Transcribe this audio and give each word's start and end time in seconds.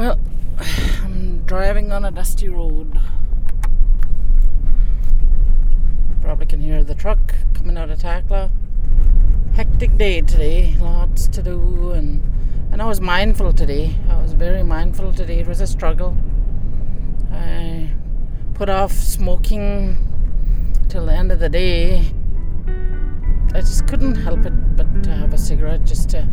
Well, 0.00 0.18
I'm 1.04 1.44
driving 1.44 1.92
on 1.92 2.06
a 2.06 2.10
dusty 2.10 2.48
road. 2.48 2.98
Probably 6.22 6.46
can 6.46 6.58
hear 6.58 6.82
the 6.82 6.94
truck 6.94 7.34
coming 7.52 7.76
out 7.76 7.90
of 7.90 7.98
Takla. 7.98 8.50
Hectic 9.56 9.98
day 9.98 10.22
today, 10.22 10.74
lots 10.80 11.28
to 11.28 11.42
do, 11.42 11.90
and 11.90 12.22
and 12.72 12.80
I 12.80 12.86
was 12.86 13.02
mindful 13.02 13.52
today. 13.52 13.94
I 14.08 14.22
was 14.22 14.32
very 14.32 14.62
mindful 14.62 15.12
today. 15.12 15.40
It 15.40 15.46
was 15.46 15.60
a 15.60 15.66
struggle. 15.66 16.16
I 17.30 17.90
put 18.54 18.70
off 18.70 18.92
smoking 18.92 19.98
till 20.88 21.04
the 21.04 21.12
end 21.12 21.30
of 21.30 21.40
the 21.40 21.50
day. 21.50 22.10
I 23.52 23.60
just 23.60 23.86
couldn't 23.86 24.14
help 24.14 24.46
it 24.46 24.76
but 24.76 25.04
to 25.04 25.10
have 25.10 25.34
a 25.34 25.38
cigarette 25.38 25.84
just 25.84 26.08
to 26.10 26.26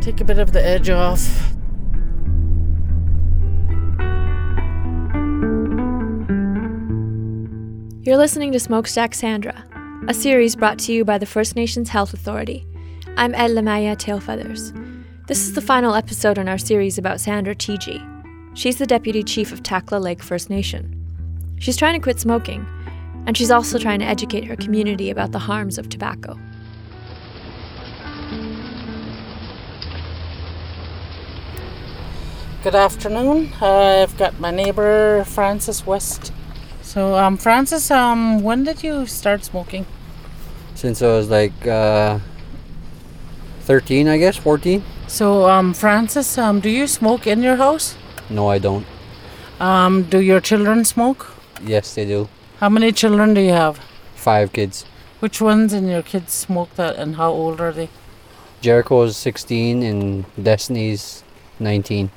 take 0.00 0.20
a 0.20 0.24
bit 0.24 0.40
of 0.40 0.50
the 0.50 0.60
edge 0.60 0.90
off. 0.90 1.54
You're 8.10 8.18
listening 8.18 8.50
to 8.50 8.58
Smokestack 8.58 9.14
Sandra, 9.14 9.64
a 10.08 10.14
series 10.14 10.56
brought 10.56 10.80
to 10.80 10.92
you 10.92 11.04
by 11.04 11.16
the 11.16 11.26
First 11.26 11.54
Nations 11.54 11.90
Health 11.90 12.12
Authority. 12.12 12.66
I'm 13.16 13.36
Elle-Máijá 13.36 13.96
Tailfeathers. 13.96 14.72
This 15.28 15.42
is 15.46 15.52
the 15.52 15.60
final 15.60 15.94
episode 15.94 16.36
in 16.36 16.48
our 16.48 16.58
series 16.58 16.98
about 16.98 17.20
Sandra 17.20 17.54
Chiji. 17.54 18.04
She's 18.54 18.78
the 18.78 18.84
Deputy 18.84 19.22
Chief 19.22 19.52
of 19.52 19.62
Takla 19.62 20.00
Lake 20.00 20.24
First 20.24 20.50
Nation. 20.50 20.92
She's 21.60 21.76
trying 21.76 21.94
to 21.94 22.02
quit 22.02 22.18
smoking, 22.18 22.66
and 23.26 23.38
she's 23.38 23.52
also 23.52 23.78
trying 23.78 24.00
to 24.00 24.06
educate 24.06 24.42
her 24.42 24.56
community 24.56 25.10
about 25.10 25.30
the 25.30 25.38
harms 25.38 25.78
of 25.78 25.88
tobacco. 25.88 26.36
Good 32.64 32.74
afternoon. 32.74 33.52
I've 33.62 34.18
got 34.18 34.40
my 34.40 34.50
neighbor 34.50 35.22
Francis 35.28 35.86
West. 35.86 36.32
So, 36.90 37.14
um, 37.14 37.36
Francis, 37.36 37.88
um, 37.92 38.42
when 38.42 38.64
did 38.64 38.82
you 38.82 39.06
start 39.06 39.44
smoking? 39.44 39.86
Since 40.74 41.02
I 41.02 41.06
was 41.06 41.30
like 41.30 41.64
uh, 41.64 42.18
13, 43.60 44.08
I 44.08 44.18
guess, 44.18 44.36
14. 44.36 44.82
So, 45.06 45.48
um, 45.48 45.72
Francis, 45.72 46.36
um, 46.36 46.58
do 46.58 46.68
you 46.68 46.88
smoke 46.88 47.28
in 47.28 47.42
your 47.42 47.54
house? 47.54 47.96
No, 48.28 48.48
I 48.48 48.58
don't. 48.58 48.84
Um, 49.60 50.02
do 50.02 50.18
your 50.18 50.40
children 50.40 50.84
smoke? 50.84 51.28
Yes, 51.62 51.94
they 51.94 52.06
do. 52.06 52.28
How 52.58 52.68
many 52.68 52.90
children 52.90 53.34
do 53.34 53.40
you 53.40 53.52
have? 53.52 53.78
Five 54.16 54.52
kids. 54.52 54.84
Which 55.20 55.40
ones 55.40 55.72
in 55.72 55.86
your 55.86 56.02
kids 56.02 56.32
smoke 56.32 56.74
that, 56.74 56.96
and 56.96 57.14
how 57.14 57.30
old 57.30 57.60
are 57.60 57.70
they? 57.70 57.88
Jericho's 58.62 59.16
16 59.16 59.84
and 59.84 60.24
Destiny's 60.42 61.22
19. 61.60 62.10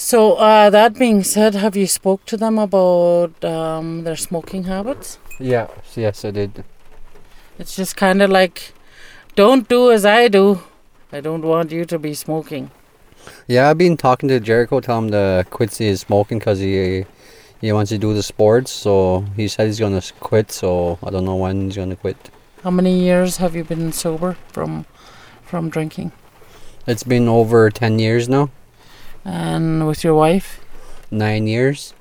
So, 0.00 0.36
uh, 0.36 0.70
that 0.70 0.98
being 0.98 1.22
said, 1.22 1.54
have 1.54 1.76
you 1.76 1.86
spoke 1.86 2.24
to 2.24 2.38
them 2.38 2.58
about 2.58 3.44
um, 3.44 4.04
their 4.04 4.16
smoking 4.16 4.64
habits? 4.64 5.18
Yeah, 5.38 5.66
yes, 5.94 6.24
I 6.24 6.30
did. 6.30 6.64
It's 7.58 7.76
just 7.76 7.98
kind 7.98 8.22
of 8.22 8.30
like, 8.30 8.72
don't 9.36 9.68
do 9.68 9.92
as 9.92 10.06
I 10.06 10.28
do. 10.28 10.62
I 11.12 11.20
don't 11.20 11.42
want 11.42 11.70
you 11.70 11.84
to 11.84 11.98
be 11.98 12.14
smoking. 12.14 12.70
Yeah, 13.46 13.68
I've 13.68 13.76
been 13.76 13.98
talking 13.98 14.30
to 14.30 14.40
Jericho, 14.40 14.80
tell 14.80 15.00
him 15.00 15.10
to 15.10 15.44
quit 15.50 15.76
his 15.76 16.00
smoking 16.00 16.38
because 16.38 16.60
he 16.60 17.04
he 17.60 17.70
wants 17.70 17.90
to 17.90 17.98
do 17.98 18.14
the 18.14 18.22
sports. 18.22 18.70
So 18.70 19.26
he 19.36 19.48
said 19.48 19.66
he's 19.66 19.78
gonna 19.78 20.00
quit. 20.18 20.50
So 20.50 20.98
I 21.04 21.10
don't 21.10 21.26
know 21.26 21.36
when 21.36 21.66
he's 21.66 21.76
gonna 21.76 21.96
quit. 21.96 22.30
How 22.62 22.70
many 22.70 22.98
years 22.98 23.36
have 23.36 23.54
you 23.54 23.64
been 23.64 23.92
sober 23.92 24.38
from 24.48 24.86
from 25.42 25.68
drinking? 25.68 26.12
It's 26.86 27.02
been 27.04 27.28
over 27.28 27.68
ten 27.68 27.98
years 27.98 28.30
now. 28.30 28.48
And 29.24 29.86
with 29.86 30.04
your 30.04 30.14
wife? 30.14 30.60
Nine 31.10 31.46
years. 31.46 31.94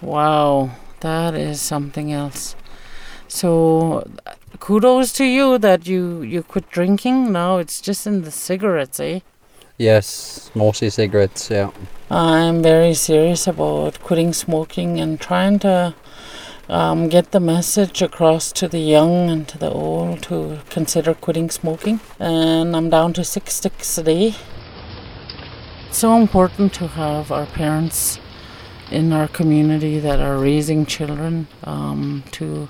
Wow, 0.00 0.70
that 1.00 1.34
is 1.34 1.60
something 1.60 2.12
else. 2.12 2.54
So, 3.28 4.08
kudos 4.60 5.12
to 5.14 5.24
you 5.24 5.58
that 5.58 5.86
you 5.86 6.22
you 6.22 6.42
quit 6.42 6.70
drinking. 6.70 7.32
Now 7.32 7.58
it's 7.58 7.80
just 7.80 8.06
in 8.06 8.22
the 8.22 8.30
cigarettes, 8.30 9.00
eh? 9.00 9.20
Yes, 9.78 10.50
mostly 10.54 10.90
cigarettes. 10.90 11.50
Yeah. 11.50 11.70
I'm 12.10 12.62
very 12.62 12.94
serious 12.94 13.46
about 13.46 14.00
quitting 14.00 14.32
smoking 14.32 15.00
and 15.00 15.20
trying 15.20 15.58
to 15.60 15.94
um, 16.68 17.08
get 17.08 17.32
the 17.32 17.40
message 17.40 18.00
across 18.00 18.52
to 18.52 18.68
the 18.68 18.78
young 18.78 19.28
and 19.28 19.46
to 19.48 19.58
the 19.58 19.70
old 19.70 20.22
to 20.24 20.60
consider 20.70 21.14
quitting 21.14 21.50
smoking. 21.50 22.00
And 22.18 22.74
I'm 22.74 22.88
down 22.90 23.12
to 23.14 23.24
six 23.24 23.54
sticks 23.54 23.98
a 23.98 24.02
day. 24.02 24.34
It's 25.88 25.98
so 25.98 26.16
important 26.16 26.74
to 26.74 26.88
have 26.88 27.32
our 27.32 27.46
parents 27.46 28.18
in 28.90 29.12
our 29.12 29.28
community 29.28 29.98
that 29.98 30.20
are 30.20 30.38
raising 30.38 30.84
children 30.86 31.46
um, 31.64 32.24
to 32.32 32.68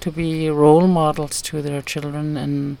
to 0.00 0.10
be 0.10 0.48
role 0.48 0.86
models 0.86 1.42
to 1.42 1.60
their 1.62 1.82
children. 1.82 2.36
And 2.36 2.78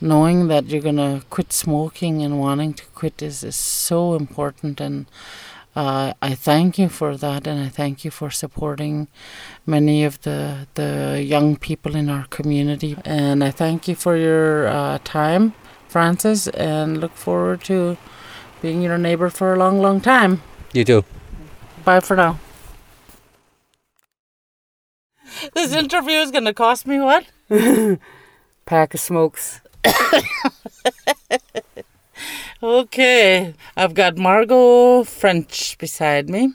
knowing 0.00 0.48
that 0.48 0.66
you're 0.66 0.80
going 0.82 0.96
to 0.96 1.22
quit 1.28 1.52
smoking 1.52 2.22
and 2.22 2.40
wanting 2.40 2.72
to 2.74 2.84
quit 2.94 3.20
is, 3.22 3.44
is 3.44 3.56
so 3.56 4.14
important. 4.14 4.80
And 4.80 5.06
uh, 5.74 6.14
I 6.22 6.34
thank 6.34 6.78
you 6.78 6.88
for 6.88 7.16
that. 7.16 7.46
And 7.46 7.60
I 7.60 7.68
thank 7.68 8.04
you 8.04 8.10
for 8.10 8.30
supporting 8.30 9.08
many 9.66 10.04
of 10.04 10.20
the 10.22 10.66
the 10.74 11.22
young 11.22 11.56
people 11.56 11.96
in 11.96 12.08
our 12.08 12.26
community. 12.28 12.96
And 13.04 13.42
I 13.42 13.50
thank 13.50 13.88
you 13.88 13.94
for 13.94 14.16
your 14.16 14.68
uh, 14.68 14.98
time 15.04 15.54
Francis 15.88 16.48
and 16.48 16.98
look 17.00 17.12
forward 17.12 17.62
to 17.64 17.96
being 18.66 18.82
your 18.82 18.98
neighbor 18.98 19.30
for 19.30 19.54
a 19.54 19.56
long 19.56 19.78
long 19.80 20.00
time 20.00 20.42
You 20.72 20.84
too. 20.84 21.04
bye 21.84 22.00
for 22.00 22.16
now 22.16 22.38
this 25.54 25.72
interview 25.72 26.18
is 26.18 26.32
going 26.32 26.44
to 26.46 26.54
cost 26.54 26.86
me 26.86 26.98
what 26.98 27.26
Pack 28.66 28.94
of 28.94 29.00
smokes. 29.00 29.60
Okay, 32.62 33.54
I've 33.76 33.92
got 33.94 34.16
Margot 34.16 35.04
French 35.04 35.76
beside 35.78 36.28
me. 36.30 36.54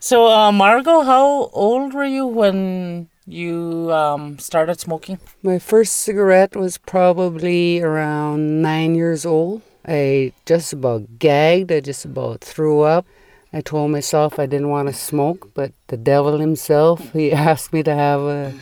So, 0.00 0.26
uh, 0.26 0.50
Margot, 0.52 1.02
how 1.02 1.48
old 1.54 1.94
were 1.94 2.04
you 2.04 2.26
when 2.26 3.08
you 3.24 3.88
um, 3.92 4.38
started 4.40 4.80
smoking? 4.80 5.18
My 5.42 5.58
first 5.60 5.94
cigarette 5.96 6.56
was 6.56 6.76
probably 6.76 7.80
around 7.80 8.60
nine 8.60 8.96
years 8.96 9.24
old. 9.24 9.62
I 9.88 10.32
just 10.44 10.74
about 10.74 11.18
gagged. 11.18 11.72
I 11.72 11.80
just 11.80 12.04
about 12.04 12.42
threw 12.42 12.82
up. 12.82 13.06
I 13.52 13.62
told 13.62 13.90
myself 13.90 14.38
I 14.38 14.44
didn't 14.44 14.68
want 14.68 14.88
to 14.88 14.94
smoke, 14.94 15.54
but 15.54 15.72
the 15.86 15.96
devil 15.96 16.38
himself, 16.38 17.12
he 17.12 17.32
asked 17.48 17.72
me 17.72 17.82
to 17.82 17.94
have 17.94 18.20
a, 18.20 18.52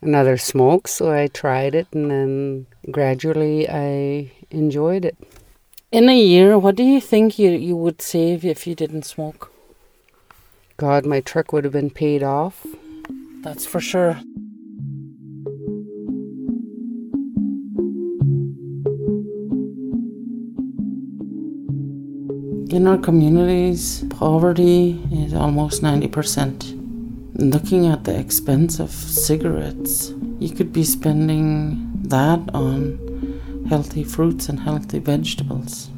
another 0.00 0.36
smoke, 0.36 0.88
so 0.88 1.12
I 1.12 1.28
tried 1.28 1.76
it, 1.76 1.86
and 1.92 2.10
then 2.10 2.66
gradually 2.90 3.68
I 3.68 4.32
enjoyed 4.50 5.04
it. 5.04 5.16
In 5.92 6.08
a 6.08 6.18
year, 6.18 6.58
what 6.58 6.74
do 6.74 6.82
you 6.82 7.00
think 7.00 7.38
you, 7.38 7.50
you 7.50 7.76
would 7.76 8.02
save 8.02 8.44
if 8.44 8.66
you 8.66 8.74
didn't 8.74 9.04
smoke? 9.04 9.52
God, 10.76 11.06
my 11.06 11.20
truck 11.20 11.52
would 11.52 11.62
have 11.62 11.72
been 11.72 11.90
paid 11.90 12.24
off. 12.24 12.66
That's 13.42 13.64
for 13.64 13.78
sure. 13.78 14.20
In 22.72 22.86
our 22.86 22.96
communities, 22.96 24.02
poverty 24.08 24.98
is 25.12 25.34
almost 25.34 25.82
90%. 25.82 27.34
Looking 27.34 27.86
at 27.86 28.04
the 28.04 28.18
expense 28.18 28.80
of 28.80 28.90
cigarettes, 28.90 30.14
you 30.38 30.48
could 30.48 30.72
be 30.72 30.82
spending 30.82 31.92
that 32.04 32.40
on 32.54 33.66
healthy 33.68 34.02
fruits 34.04 34.48
and 34.48 34.60
healthy 34.60 35.00
vegetables. 35.00 35.90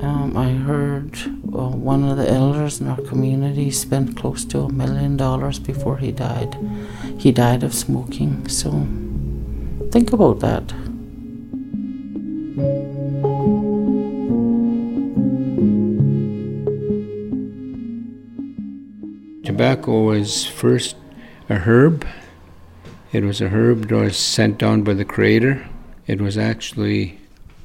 Um, 0.00 0.34
I 0.34 0.52
heard 0.52 1.14
uh, 1.52 1.68
one 1.68 2.04
of 2.04 2.16
the 2.16 2.30
elders 2.30 2.80
in 2.80 2.88
our 2.88 3.02
community 3.02 3.70
spent 3.70 4.16
close 4.16 4.46
to 4.46 4.60
a 4.60 4.72
million 4.72 5.18
dollars 5.18 5.58
before 5.58 5.98
he 5.98 6.10
died. 6.10 6.56
He 7.18 7.32
died 7.32 7.62
of 7.62 7.74
smoking, 7.74 8.48
so 8.48 8.70
think 9.92 10.14
about 10.14 10.40
that. 10.40 10.72
Tobacco 19.54 20.02
was 20.02 20.44
first 20.44 20.96
a 21.48 21.54
herb. 21.54 22.04
It 23.12 23.22
was 23.22 23.40
a 23.40 23.50
herb 23.50 23.86
that 23.86 23.94
was 23.94 24.16
sent 24.16 24.58
down 24.58 24.82
by 24.82 24.94
the 24.94 25.04
Creator. 25.04 25.64
It 26.08 26.20
was 26.20 26.36
actually 26.36 27.20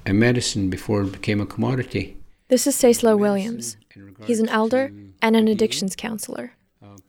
a 0.06 0.14
medicine 0.14 0.70
before 0.70 1.02
it 1.02 1.12
became 1.12 1.42
a 1.42 1.48
commodity. 1.48 2.16
This 2.48 2.68
is 2.68 2.76
Cecil 2.76 3.18
Williams. 3.18 3.76
He's 4.24 4.40
an 4.40 4.50
elder 4.50 4.94
and 5.20 5.36
an 5.36 5.48
addictions 5.48 5.96
counselor. 5.96 6.52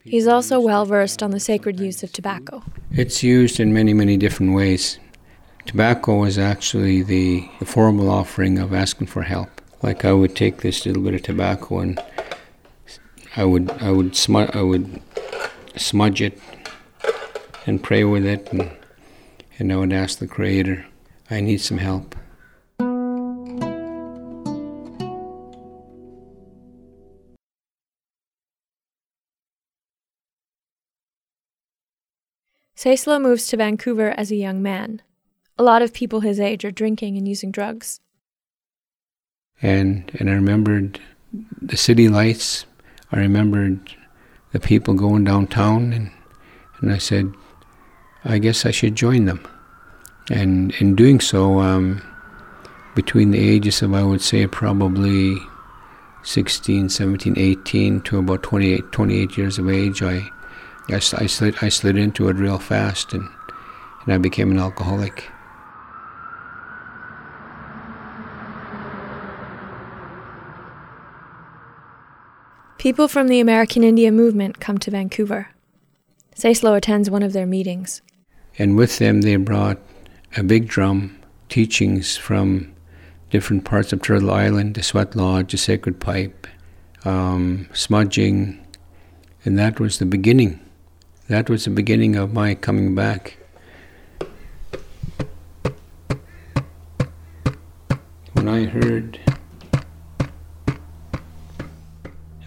He's 0.02 0.26
also 0.26 0.58
well 0.58 0.86
versed 0.86 1.22
on 1.22 1.30
the 1.30 1.40
sacred 1.40 1.78
use 1.78 2.02
of 2.02 2.10
tobacco. 2.10 2.62
It's 2.90 3.22
used 3.22 3.60
in 3.60 3.74
many, 3.74 3.92
many 3.92 4.16
different 4.16 4.54
ways. 4.54 4.98
Tobacco 5.66 6.24
is 6.24 6.38
actually 6.38 7.02
the, 7.02 7.46
the 7.58 7.66
formal 7.66 8.08
offering 8.08 8.58
of 8.58 8.72
asking 8.72 9.08
for 9.08 9.24
help. 9.24 9.60
Like 9.82 10.06
I 10.06 10.14
would 10.14 10.34
take 10.34 10.62
this 10.62 10.86
little 10.86 11.02
bit 11.02 11.12
of 11.12 11.20
tobacco 11.20 11.80
and 11.80 12.02
I 13.36 13.44
would 13.44 13.70
I 13.70 13.90
would 13.90 14.16
smudge 14.16 14.50
I 14.54 14.62
would 14.62 15.00
smudge 15.76 16.20
it 16.20 16.38
and 17.66 17.82
pray 17.82 18.04
with 18.04 18.26
it 18.26 18.52
and 18.52 18.70
and 19.58 19.72
I 19.72 19.76
would 19.76 19.92
ask 19.92 20.18
the 20.18 20.26
creator, 20.26 20.86
I 21.30 21.40
need 21.40 21.58
some 21.58 21.78
help. 21.78 22.16
Cecil 32.74 33.18
moves 33.18 33.46
to 33.48 33.58
Vancouver 33.58 34.14
as 34.16 34.30
a 34.30 34.36
young 34.36 34.62
man. 34.62 35.02
A 35.58 35.62
lot 35.62 35.82
of 35.82 35.92
people 35.92 36.20
his 36.20 36.40
age 36.40 36.64
are 36.64 36.70
drinking 36.70 37.18
and 37.18 37.28
using 37.28 37.52
drugs. 37.52 38.00
And 39.60 40.10
and 40.18 40.30
I 40.30 40.32
remembered 40.32 40.98
the 41.60 41.76
city 41.76 42.08
lights. 42.08 42.64
I 43.12 43.18
remembered 43.18 43.94
the 44.52 44.60
people 44.60 44.94
going 44.94 45.24
downtown 45.24 45.92
and 45.92 46.10
and 46.80 46.92
I 46.92 46.98
said, 46.98 47.32
I 48.24 48.38
guess 48.38 48.64
I 48.64 48.70
should 48.70 48.94
join 48.94 49.26
them. 49.26 49.46
And 50.30 50.72
in 50.76 50.94
doing 50.94 51.20
so, 51.20 51.60
um, 51.60 52.02
between 52.94 53.30
the 53.30 53.38
ages 53.38 53.82
of, 53.82 53.94
I 53.94 54.02
would 54.02 54.22
say, 54.22 54.46
probably 54.46 55.36
16, 56.22 56.88
17, 56.88 57.38
18 57.38 58.00
to 58.02 58.18
about 58.18 58.42
28, 58.42 58.92
28 58.92 59.36
years 59.36 59.58
of 59.58 59.68
age, 59.68 60.02
I, 60.02 60.30
I, 60.88 60.94
I, 60.94 61.26
slid, 61.26 61.56
I 61.62 61.68
slid 61.68 61.96
into 61.96 62.28
it 62.28 62.36
real 62.36 62.58
fast 62.58 63.12
and, 63.12 63.28
and 64.04 64.14
I 64.14 64.18
became 64.18 64.50
an 64.50 64.58
alcoholic. 64.58 65.24
People 72.80 73.08
from 73.08 73.28
the 73.28 73.40
American 73.40 73.84
Indian 73.84 74.16
movement 74.16 74.58
come 74.58 74.78
to 74.78 74.90
Vancouver. 74.90 75.50
Cecil 76.34 76.72
attends 76.72 77.10
one 77.10 77.22
of 77.22 77.34
their 77.34 77.44
meetings. 77.44 78.00
And 78.58 78.74
with 78.74 78.96
them, 78.96 79.20
they 79.20 79.36
brought 79.36 79.76
a 80.34 80.42
big 80.42 80.66
drum, 80.66 81.20
teachings 81.50 82.16
from 82.16 82.74
different 83.28 83.66
parts 83.66 83.92
of 83.92 84.00
Turtle 84.00 84.30
Island, 84.30 84.76
the 84.76 84.82
sweat 84.82 85.14
lodge, 85.14 85.52
the 85.52 85.58
sacred 85.58 86.00
pipe, 86.00 86.46
um, 87.04 87.68
smudging, 87.74 88.66
and 89.44 89.58
that 89.58 89.78
was 89.78 89.98
the 89.98 90.06
beginning. 90.06 90.58
That 91.28 91.50
was 91.50 91.64
the 91.66 91.70
beginning 91.70 92.16
of 92.16 92.32
my 92.32 92.54
coming 92.54 92.94
back. 92.94 93.36
When 98.32 98.48
I 98.48 98.64
heard 98.64 99.20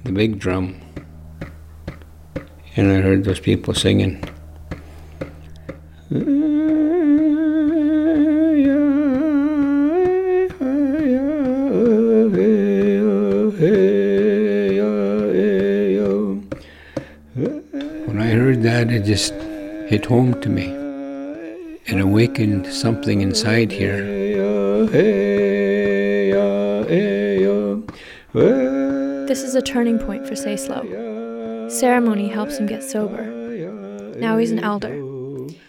the 0.03 0.11
big 0.11 0.37
drum, 0.37 0.75
and 2.75 2.91
I 2.91 2.99
heard 3.01 3.23
those 3.23 3.39
people 3.39 3.73
singing. 3.73 4.21
When 18.05 18.19
I 18.19 18.27
heard 18.31 18.61
that, 18.63 18.91
it 18.91 19.05
just 19.05 19.33
hit 19.89 20.05
home 20.05 20.39
to 20.41 20.49
me. 20.49 20.65
It 21.85 21.99
awakened 21.99 22.67
something 22.67 23.21
inside 23.21 23.71
here. 23.71 24.03
This 29.33 29.41
is 29.41 29.55
a 29.55 29.63
turning 29.63 29.97
point 29.97 30.27
for 30.27 30.35
Cecil. 30.35 31.67
Ceremony 31.67 32.27
helps 32.27 32.59
him 32.59 32.67
get 32.67 32.83
sober. 32.83 33.25
Now 34.15 34.37
he's 34.37 34.51
an 34.51 34.59
elder. 34.59 34.95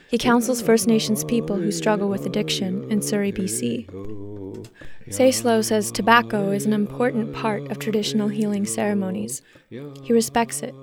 He 0.07 0.19
counsels 0.19 0.61
First 0.61 0.87
Nations 0.87 1.25
people 1.25 1.57
who 1.57 1.73
struggle 1.73 2.11
with 2.11 2.27
addiction 2.27 2.85
in 2.91 3.01
Surrey, 3.01 3.33
BC. 3.33 3.89
Cecil 5.11 5.63
says 5.63 5.91
tobacco 5.91 6.51
is 6.51 6.67
an 6.67 6.75
important 6.75 7.33
part 7.33 7.63
of 7.71 7.79
traditional 7.79 8.29
healing 8.29 8.67
ceremonies. 8.67 9.41
He 9.71 10.13
respects 10.13 10.63
it, 10.63 10.75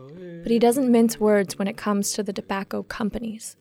but 0.42 0.52
he 0.52 0.58
doesn't 0.58 0.92
mince 0.92 1.20
words 1.20 1.60
when 1.60 1.68
it 1.68 1.78
comes 1.78 2.14
to 2.14 2.24
the 2.24 2.34
tobacco 2.34 2.82
companies. 2.82 3.58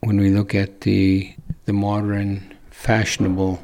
When 0.00 0.16
we 0.16 0.30
look 0.30 0.54
at 0.54 0.80
the, 0.80 1.34
the 1.66 1.74
modern, 1.74 2.54
fashionable 2.70 3.60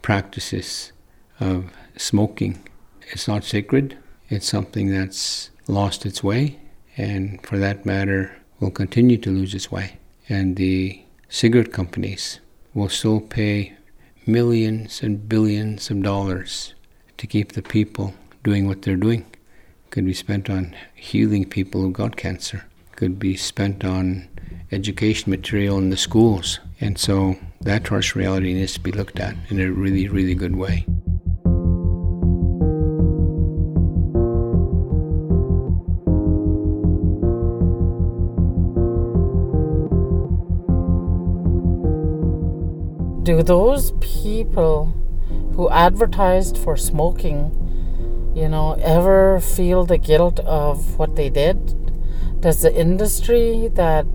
practices 0.00 0.92
of 1.40 1.72
smoking, 1.96 2.64
it's 3.10 3.26
not 3.26 3.42
sacred. 3.42 3.98
It's 4.30 4.46
something 4.46 4.90
that's 4.90 5.50
lost 5.68 6.04
its 6.04 6.22
way, 6.22 6.58
and 6.96 7.40
for 7.46 7.58
that 7.58 7.86
matter, 7.86 8.36
will 8.60 8.70
continue 8.70 9.16
to 9.18 9.30
lose 9.30 9.54
its 9.54 9.70
way. 9.70 9.98
And 10.28 10.56
the 10.56 11.02
cigarette 11.30 11.72
companies 11.72 12.40
will 12.74 12.90
still 12.90 13.20
pay 13.20 13.72
millions 14.26 15.02
and 15.02 15.28
billions 15.28 15.90
of 15.90 16.02
dollars 16.02 16.74
to 17.16 17.26
keep 17.26 17.52
the 17.52 17.62
people 17.62 18.12
doing 18.44 18.66
what 18.66 18.82
they're 18.82 18.96
doing. 18.96 19.24
Could 19.90 20.04
be 20.04 20.12
spent 20.12 20.50
on 20.50 20.76
healing 20.94 21.46
people 21.46 21.80
who 21.80 21.90
got 21.90 22.16
cancer. 22.16 22.66
Could 22.96 23.18
be 23.18 23.34
spent 23.36 23.84
on 23.84 24.28
education 24.70 25.30
material 25.30 25.78
in 25.78 25.88
the 25.88 25.96
schools. 25.96 26.60
And 26.80 26.98
so 26.98 27.36
that 27.62 27.88
harsh 27.88 28.14
reality 28.14 28.52
needs 28.52 28.74
to 28.74 28.80
be 28.80 28.92
looked 28.92 29.18
at 29.18 29.34
in 29.48 29.58
a 29.58 29.70
really, 29.70 30.06
really 30.08 30.34
good 30.34 30.56
way. 30.56 30.84
Do 43.28 43.42
those 43.42 43.92
people 44.00 44.86
who 45.54 45.68
advertised 45.68 46.56
for 46.56 46.78
smoking, 46.78 47.52
you 48.34 48.48
know, 48.48 48.72
ever 48.80 49.38
feel 49.38 49.84
the 49.84 49.98
guilt 49.98 50.40
of 50.40 50.98
what 50.98 51.14
they 51.14 51.28
did? 51.28 51.58
Does 52.40 52.62
the 52.62 52.74
industry 52.74 53.68
that 53.74 54.06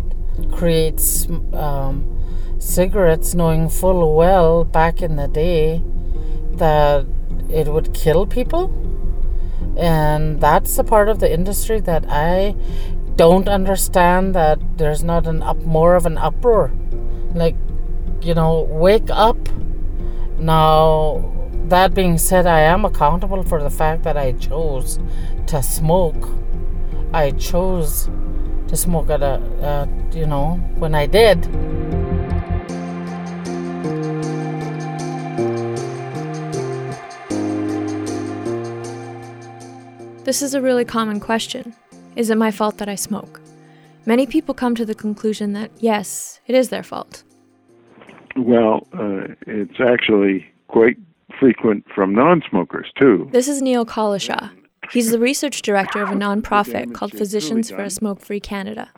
creates 0.52 1.28
um, 1.54 1.94
cigarettes, 2.58 3.36
knowing 3.36 3.70
full 3.70 4.16
well 4.16 4.64
back 4.64 5.04
in 5.04 5.16
the 5.16 5.28
day 5.28 5.84
that 6.54 7.06
it 7.52 7.68
would 7.68 7.94
kill 7.94 8.26
people? 8.26 8.66
And 9.78 10.42
that's 10.42 10.76
the 10.76 10.84
part 10.84 11.08
of 11.08 11.20
the 11.20 11.32
industry 11.32 11.80
that 11.82 12.06
I 12.10 12.56
don't 13.16 13.48
understand 13.48 14.34
that 14.34 14.80
there's 14.80 15.04
not 15.04 15.28
an 15.28 15.44
up 15.44 15.58
more 15.58 15.94
of 15.94 16.08
an 16.08 16.18
uproar. 16.18 16.72
Like 17.36 17.56
you 18.24 18.34
know, 18.34 18.62
wake 18.70 19.10
up. 19.10 19.38
Now, 20.40 21.32
that 21.66 21.94
being 21.94 22.18
said, 22.18 22.48
I 22.48 22.62
am 22.62 22.86
accountable 22.86 23.44
for 23.44 23.62
the 23.62 23.70
fact 23.70 24.04
that 24.04 24.18
I 24.18 24.32
chose 24.34 25.00
to 25.48 25.62
smoke. 25.62 26.30
I 27.14 27.32
chose 27.32 28.10
to 28.68 28.78
smoke 28.78 29.10
at 29.10 29.22
a, 29.22 29.88
you 30.14 30.26
know, 30.26 30.56
when 30.78 30.96
I 30.96 31.06
did. 31.06 31.44
This 40.24 40.42
is 40.42 40.54
a 40.54 40.62
really 40.62 40.86
common 40.86 41.20
question. 41.20 41.76
Is 42.16 42.30
it 42.30 42.38
my 42.38 42.52
fault 42.52 42.78
that 42.78 42.88
I 42.88 42.96
smoke? 42.96 43.42
Many 44.06 44.26
people 44.26 44.54
come 44.54 44.76
to 44.76 44.86
the 44.86 44.96
conclusion 44.96 45.54
that 45.54 45.72
yes, 45.78 46.40
it 46.48 46.56
is 46.56 46.70
their 46.70 46.84
fault. 46.84 47.24
Well, 48.36 48.88
uh, 48.94 49.34
it's 49.48 49.80
actually 49.80 50.46
quite 50.68 50.98
frequent 51.40 51.86
from 51.94 52.14
non-smokers 52.14 52.92
too. 53.00 53.30
This 53.32 53.48
is 53.48 53.62
Neil 53.62 53.86
Collishaw. 53.86 54.52
He's 54.92 55.12
the 55.12 55.20
research 55.20 55.62
director 55.62 56.02
of 56.02 56.10
a 56.10 56.16
nonprofit 56.16 56.94
called 56.94 57.12
Physicians 57.12 57.70
for 57.70 57.84
a 57.84 57.90
Smoke-Free 57.90 58.42
Canada. 58.42 58.90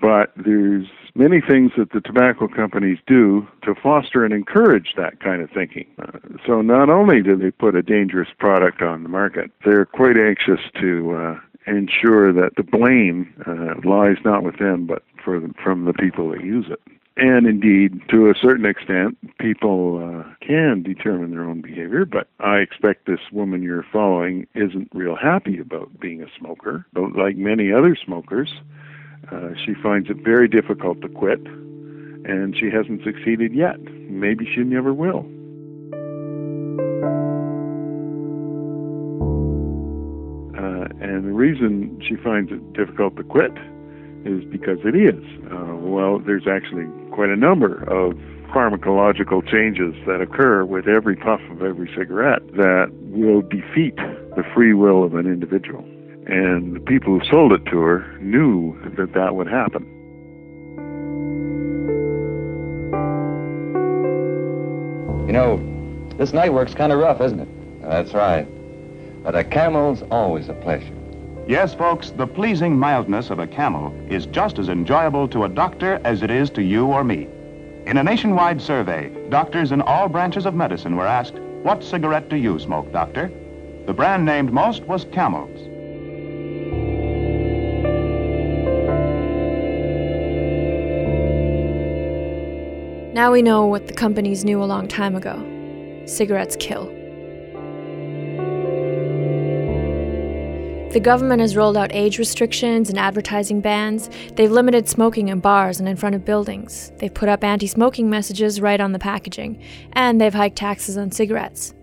But 0.00 0.32
there's 0.36 0.86
many 1.14 1.40
things 1.40 1.72
that 1.76 1.92
the 1.92 2.00
tobacco 2.00 2.48
companies 2.48 2.98
do 3.06 3.46
to 3.62 3.74
foster 3.74 4.24
and 4.24 4.32
encourage 4.32 4.94
that 4.96 5.20
kind 5.20 5.42
of 5.42 5.50
thinking. 5.50 5.86
Uh, 6.00 6.18
so 6.46 6.62
not 6.62 6.88
only 6.88 7.22
do 7.22 7.36
they 7.36 7.50
put 7.50 7.74
a 7.74 7.82
dangerous 7.82 8.28
product 8.38 8.82
on 8.82 9.02
the 9.02 9.08
market, 9.08 9.50
they're 9.64 9.86
quite 9.86 10.16
anxious 10.16 10.60
to 10.80 11.14
uh, 11.14 11.40
ensure 11.66 12.32
that 12.32 12.56
the 12.56 12.62
blame 12.62 13.32
uh, 13.46 13.74
lies 13.88 14.16
not 14.24 14.42
with 14.42 14.58
them 14.58 14.86
but 14.86 15.02
for 15.22 15.38
the, 15.40 15.52
from 15.62 15.84
the 15.84 15.92
people 15.92 16.30
that 16.30 16.42
use 16.42 16.66
it. 16.70 16.80
And 17.16 17.46
indeed, 17.46 18.00
to 18.08 18.30
a 18.30 18.34
certain 18.40 18.64
extent, 18.64 19.18
people 19.38 19.98
uh, 19.98 20.34
can 20.40 20.82
determine 20.82 21.32
their 21.32 21.44
own 21.44 21.60
behavior, 21.60 22.04
but 22.04 22.28
I 22.38 22.58
expect 22.58 23.06
this 23.06 23.20
woman 23.32 23.62
you're 23.62 23.84
following 23.92 24.46
isn't 24.54 24.88
real 24.94 25.16
happy 25.16 25.58
about 25.58 26.00
being 26.00 26.22
a 26.22 26.28
smoker. 26.38 26.86
But 26.92 27.16
like 27.16 27.36
many 27.36 27.72
other 27.72 27.96
smokers, 27.96 28.50
uh, 29.30 29.50
she 29.64 29.74
finds 29.74 30.08
it 30.08 30.18
very 30.18 30.48
difficult 30.48 31.02
to 31.02 31.08
quit, 31.08 31.40
and 31.46 32.56
she 32.56 32.70
hasn't 32.70 33.02
succeeded 33.04 33.52
yet. 33.54 33.80
Maybe 33.80 34.46
she 34.46 34.60
never 34.60 34.94
will. 34.94 35.26
Uh, 40.56 40.88
and 41.00 41.24
the 41.24 41.32
reason 41.32 42.00
she 42.06 42.16
finds 42.16 42.50
it 42.50 42.72
difficult 42.72 43.16
to 43.16 43.24
quit 43.24 43.52
is 44.24 44.44
because 44.44 44.78
it 44.84 44.94
is. 44.94 45.22
Uh, 45.50 45.76
well, 45.76 46.18
there's 46.18 46.46
actually 46.46 46.86
quite 47.12 47.30
a 47.30 47.36
number 47.36 47.82
of 47.84 48.16
pharmacological 48.50 49.48
changes 49.48 49.94
that 50.06 50.20
occur 50.20 50.64
with 50.64 50.88
every 50.88 51.16
puff 51.16 51.40
of 51.50 51.62
every 51.62 51.88
cigarette 51.96 52.44
that 52.54 52.90
will 53.10 53.42
defeat 53.42 53.96
the 53.96 54.44
free 54.54 54.74
will 54.74 55.04
of 55.04 55.14
an 55.14 55.26
individual. 55.26 55.84
And 56.26 56.76
the 56.76 56.80
people 56.80 57.18
who 57.18 57.24
sold 57.28 57.52
it 57.52 57.64
to 57.66 57.78
her 57.78 58.18
knew 58.20 58.78
that 58.96 59.14
that 59.14 59.34
would 59.34 59.46
happen. 59.46 59.86
You 65.26 65.32
know, 65.32 65.60
this 66.16 66.32
night 66.32 66.52
work's 66.52 66.74
kind 66.74 66.92
of 66.92 66.98
rough, 66.98 67.20
isn't 67.20 67.40
it? 67.40 67.82
That's 67.82 68.12
right. 68.12 68.46
But 69.22 69.36
a 69.36 69.44
camel's 69.44 70.02
always 70.10 70.48
a 70.48 70.54
pleasure. 70.54 70.99
Yes, 71.50 71.74
folks, 71.74 72.10
the 72.10 72.28
pleasing 72.28 72.78
mildness 72.78 73.28
of 73.28 73.40
a 73.40 73.46
camel 73.48 73.92
is 74.08 74.26
just 74.26 74.60
as 74.60 74.68
enjoyable 74.68 75.26
to 75.30 75.42
a 75.42 75.48
doctor 75.48 76.00
as 76.04 76.22
it 76.22 76.30
is 76.30 76.48
to 76.50 76.62
you 76.62 76.86
or 76.86 77.02
me. 77.02 77.26
In 77.86 77.96
a 77.96 78.04
nationwide 78.04 78.62
survey, 78.62 79.10
doctors 79.30 79.72
in 79.72 79.82
all 79.82 80.08
branches 80.08 80.46
of 80.46 80.54
medicine 80.54 80.94
were 80.94 81.08
asked, 81.08 81.34
What 81.64 81.82
cigarette 81.82 82.28
do 82.28 82.36
you 82.36 82.60
smoke, 82.60 82.92
doctor? 82.92 83.32
The 83.86 83.92
brand 83.92 84.24
named 84.24 84.52
most 84.52 84.84
was 84.84 85.06
Camel's. 85.10 85.58
Now 93.12 93.32
we 93.32 93.42
know 93.42 93.66
what 93.66 93.88
the 93.88 93.94
companies 93.94 94.44
knew 94.44 94.62
a 94.62 94.70
long 94.70 94.86
time 94.86 95.16
ago 95.16 95.44
cigarettes 96.06 96.54
kill. 96.60 96.99
The 100.90 100.98
government 100.98 101.40
has 101.40 101.54
rolled 101.54 101.76
out 101.76 101.94
age 101.94 102.18
restrictions 102.18 102.90
and 102.90 102.98
advertising 102.98 103.60
bans. 103.60 104.10
They've 104.34 104.50
limited 104.50 104.88
smoking 104.88 105.28
in 105.28 105.38
bars 105.38 105.78
and 105.78 105.88
in 105.88 105.96
front 105.96 106.16
of 106.16 106.24
buildings. 106.24 106.90
They've 106.98 107.14
put 107.14 107.28
up 107.28 107.44
anti 107.44 107.68
smoking 107.68 108.10
messages 108.10 108.60
right 108.60 108.80
on 108.80 108.90
the 108.90 108.98
packaging. 108.98 109.62
And 109.92 110.20
they've 110.20 110.34
hiked 110.34 110.56
taxes 110.56 110.98
on 110.98 111.12
cigarettes. 111.12 111.74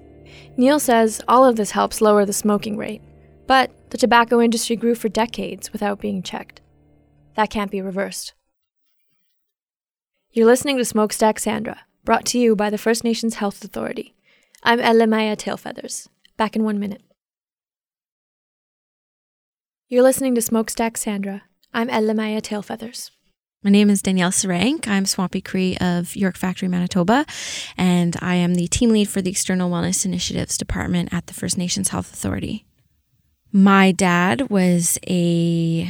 Neil 0.58 0.78
says 0.78 1.22
all 1.26 1.46
of 1.46 1.56
this 1.56 1.72
helps 1.72 2.02
lower 2.02 2.26
the 2.26 2.34
smoking 2.34 2.76
rate. 2.76 3.02
But 3.48 3.72
the 3.92 3.98
tobacco 3.98 4.42
industry 4.42 4.76
grew 4.76 4.94
for 4.94 5.08
decades 5.08 5.72
without 5.72 6.02
being 6.02 6.22
checked. 6.22 6.60
That 7.36 7.50
can't 7.50 7.72
be 7.72 7.82
reversed. 7.82 8.34
You're 10.32 10.48
listening 10.48 10.76
to 10.80 10.86
Smokestack 10.86 11.40
Sandra, 11.40 11.80
brought 12.04 12.26
to 12.26 12.40
you 12.40 12.58
by 12.58 12.70
the 12.70 12.78
First 12.78 13.06
Nations 13.06 13.36
Health 13.36 13.64
Authority. 13.64 14.16
I'm 14.64 14.82
Elle-Máijá 14.82 15.38
Tailfeathers. 15.38 16.10
Back 16.36 16.58
in 16.58 16.66
one 16.66 16.78
minute. 16.78 17.02
You're 19.90 20.04
listening 20.04 20.36
to 20.36 20.42
Smokestack 20.42 20.98
Sandra. 20.98 21.44
I'm 21.74 21.90
Elle-Máijá 21.90 22.42
Tailfeathers. 22.42 23.12
My 23.64 23.70
name 23.70 23.90
is 23.90 24.02
Danielle 24.02 24.32
Sarank. 24.32 24.86
I'm 24.86 25.06
Swampy 25.06 25.40
Cree 25.40 25.78
of 25.80 26.14
York 26.14 26.36
Factory, 26.36 26.68
Manitoba, 26.68 27.26
and 27.78 28.18
I 28.22 28.36
am 28.36 28.56
the 28.56 28.68
team 28.68 28.90
lead 28.90 29.08
for 29.08 29.22
the 29.22 29.30
External 29.32 29.72
Wellness 29.72 30.06
Initiatives 30.06 30.58
Department 30.58 31.14
at 31.14 31.28
the 31.28 31.34
First 31.34 31.58
Nations 31.58 31.88
Health 31.88 32.12
Authority. 32.12 32.66
My 33.54 33.94
dad 33.94 34.50
was 34.50 35.00
a 35.08 35.90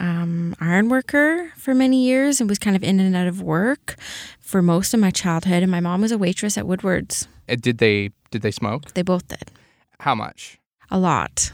um, 0.00 0.56
iron 0.58 0.88
worker 0.88 1.52
for 1.56 1.72
many 1.72 2.04
years 2.04 2.40
and 2.40 2.50
was 2.50 2.58
kind 2.58 2.74
of 2.74 2.82
in 2.82 2.98
and 2.98 3.14
out 3.14 3.28
of 3.28 3.40
work 3.40 3.94
for 4.40 4.60
most 4.60 4.92
of 4.92 4.98
my 4.98 5.12
childhood. 5.12 5.62
And 5.62 5.70
my 5.70 5.78
mom 5.78 6.00
was 6.00 6.10
a 6.10 6.18
waitress 6.18 6.58
at 6.58 6.66
Woodward's. 6.66 7.28
Uh, 7.48 7.54
Did 7.54 7.78
they 7.78 8.10
did 8.32 8.42
they 8.42 8.50
smoke? 8.50 8.92
They 8.94 9.02
both 9.02 9.28
did. 9.28 9.52
How 10.00 10.16
much? 10.16 10.58
A 10.90 10.98
lot. 10.98 11.52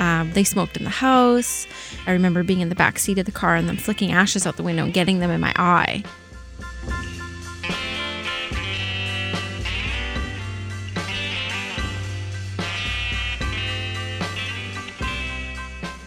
Um, 0.00 0.32
they 0.32 0.44
smoked 0.44 0.76
in 0.76 0.84
the 0.84 0.90
house. 0.90 1.66
I 2.06 2.12
remember 2.12 2.42
being 2.42 2.60
in 2.60 2.70
the 2.70 2.74
back 2.74 2.98
seat 2.98 3.18
of 3.18 3.26
the 3.26 3.32
car 3.32 3.54
and 3.54 3.68
them 3.68 3.76
flicking 3.76 4.10
ashes 4.10 4.46
out 4.46 4.56
the 4.56 4.62
window 4.62 4.84
and 4.84 4.94
getting 4.94 5.20
them 5.20 5.30
in 5.30 5.40
my 5.40 5.52
eye. 5.56 6.02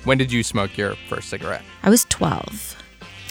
When 0.03 0.17
did 0.17 0.33
you 0.33 0.43
smoke 0.43 0.77
your 0.77 0.95
first 1.07 1.29
cigarette? 1.29 1.63
I 1.81 1.89
was 1.89 2.05
12. 2.09 2.75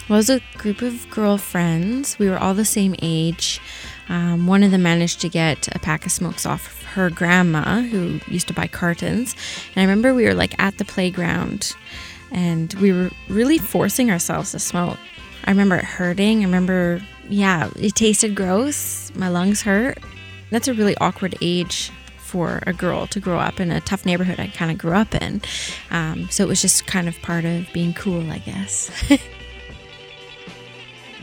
Well, 0.09 0.15
it 0.15 0.19
was 0.19 0.29
a 0.29 0.41
group 0.57 0.81
of 0.81 1.07
girlfriends. 1.11 2.17
We 2.17 2.27
were 2.29 2.37
all 2.37 2.55
the 2.55 2.65
same 2.65 2.95
age. 3.01 3.61
Um, 4.09 4.47
one 4.47 4.63
of 4.63 4.71
them 4.71 4.83
managed 4.83 5.21
to 5.21 5.29
get 5.29 5.73
a 5.75 5.79
pack 5.79 6.05
of 6.05 6.11
smokes 6.11 6.45
off 6.45 6.83
her 6.93 7.09
grandma, 7.09 7.81
who 7.81 8.19
used 8.27 8.47
to 8.47 8.53
buy 8.53 8.67
cartons. 8.67 9.35
And 9.75 9.81
I 9.81 9.83
remember 9.83 10.13
we 10.13 10.25
were 10.25 10.33
like 10.33 10.55
at 10.59 10.77
the 10.77 10.85
playground 10.85 11.75
and 12.31 12.73
we 12.75 12.91
were 12.91 13.11
really 13.29 13.57
forcing 13.57 14.11
ourselves 14.11 14.51
to 14.51 14.59
smoke. 14.59 14.97
I 15.45 15.51
remember 15.51 15.75
it 15.75 15.85
hurting. 15.85 16.39
I 16.39 16.45
remember, 16.45 17.01
yeah, 17.29 17.69
it 17.75 17.95
tasted 17.95 18.35
gross. 18.35 19.11
My 19.15 19.29
lungs 19.29 19.61
hurt. 19.61 19.99
That's 20.49 20.67
a 20.67 20.73
really 20.73 20.95
awkward 20.97 21.35
age 21.41 21.91
for 22.17 22.63
a 22.65 22.73
girl 22.73 23.05
to 23.07 23.19
grow 23.19 23.37
up 23.37 23.59
in 23.59 23.71
a 23.71 23.79
tough 23.81 24.05
neighborhood 24.07 24.39
I 24.39 24.47
kind 24.47 24.71
of 24.71 24.77
grew 24.79 24.93
up 24.93 25.13
in. 25.13 25.41
Um, 25.91 26.27
so 26.31 26.43
it 26.43 26.47
was 26.47 26.61
just 26.61 26.87
kind 26.87 27.07
of 27.07 27.21
part 27.21 27.45
of 27.45 27.71
being 27.73 27.93
cool, 27.93 28.31
I 28.31 28.39
guess. 28.39 28.89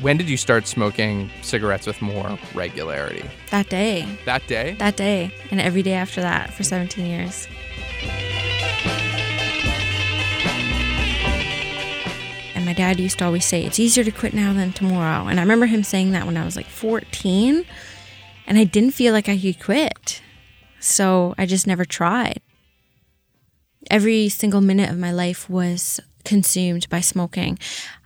When 0.01 0.17
did 0.17 0.31
you 0.31 0.39
start 0.39 0.67
smoking 0.67 1.31
cigarettes 1.43 1.87
with 1.87 2.01
more 2.01 2.39
regularity? 2.55 3.29
that 3.51 3.69
day. 3.69 4.09
That 4.25 4.47
day? 4.47 4.73
That 4.79 4.97
day. 4.97 5.31
And 5.51 5.61
every 5.61 5.83
day 5.83 5.93
after 5.93 6.23
that 6.23 6.55
for 6.55 6.63
17 6.63 7.05
years. 7.05 7.47
And 12.55 12.65
my 12.65 12.73
dad 12.73 12.99
used 12.99 13.19
to 13.19 13.27
always 13.27 13.45
say, 13.45 13.63
it's 13.63 13.79
easier 13.79 14.03
to 14.03 14.11
quit 14.11 14.33
now 14.33 14.55
than 14.55 14.73
tomorrow. 14.73 15.27
And 15.27 15.39
I 15.39 15.43
remember 15.43 15.67
him 15.67 15.83
saying 15.83 16.13
that 16.13 16.25
when 16.25 16.39
I 16.39 16.47
was 16.47 16.57
like 16.57 16.67
14. 16.67 17.67
And 18.47 18.59
I 18.59 18.65
didn't 18.65 18.93
feel 18.93 19.13
like 19.13 19.29
I 19.29 19.39
could 19.39 19.63
quit. 19.63 20.23
So 20.79 21.35
I 21.37 21.45
just 21.45 21.67
never 21.67 21.85
tried. 21.85 22.41
Every 23.91 24.31
single 24.31 24.63
minute 24.63 24.89
of 24.89 24.97
my 24.97 25.13
life 25.13 25.51
was 25.51 26.01
consumed 26.25 26.89
by 26.89 27.01
smoking. 27.01 27.59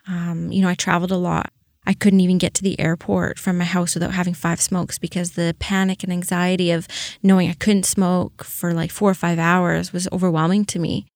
Um, 0.09 0.51
you 0.51 0.61
know, 0.61 0.69
I 0.69 0.75
traveled 0.75 1.13
a 1.13 1.17
lot. 1.17 1.53
I 1.87 1.95
couldn't 1.95 2.21
even 2.21 2.39
get 2.39 2.55
to 2.55 2.63
the 2.63 2.79
airport 2.81 3.39
from 3.39 3.59
my 3.59 3.65
house 3.65 3.95
without 3.95 4.13
having 4.13 4.35
five 4.35 4.61
smokes 4.61 4.99
because 4.99 5.33
the 5.33 5.55
panic 5.59 6.03
and 6.03 6.13
anxiety 6.13 6.71
of 6.71 6.89
knowing 7.23 7.49
I 7.49 7.55
couldn't 7.55 7.87
smoke 7.87 8.45
for 8.45 8.73
like 8.73 8.91
four 8.91 9.11
or 9.11 9.15
five 9.15 9.39
hours 9.39 9.93
was 9.93 10.09
overwhelming 10.13 10.65
to 10.67 10.79
me. 10.79 11.07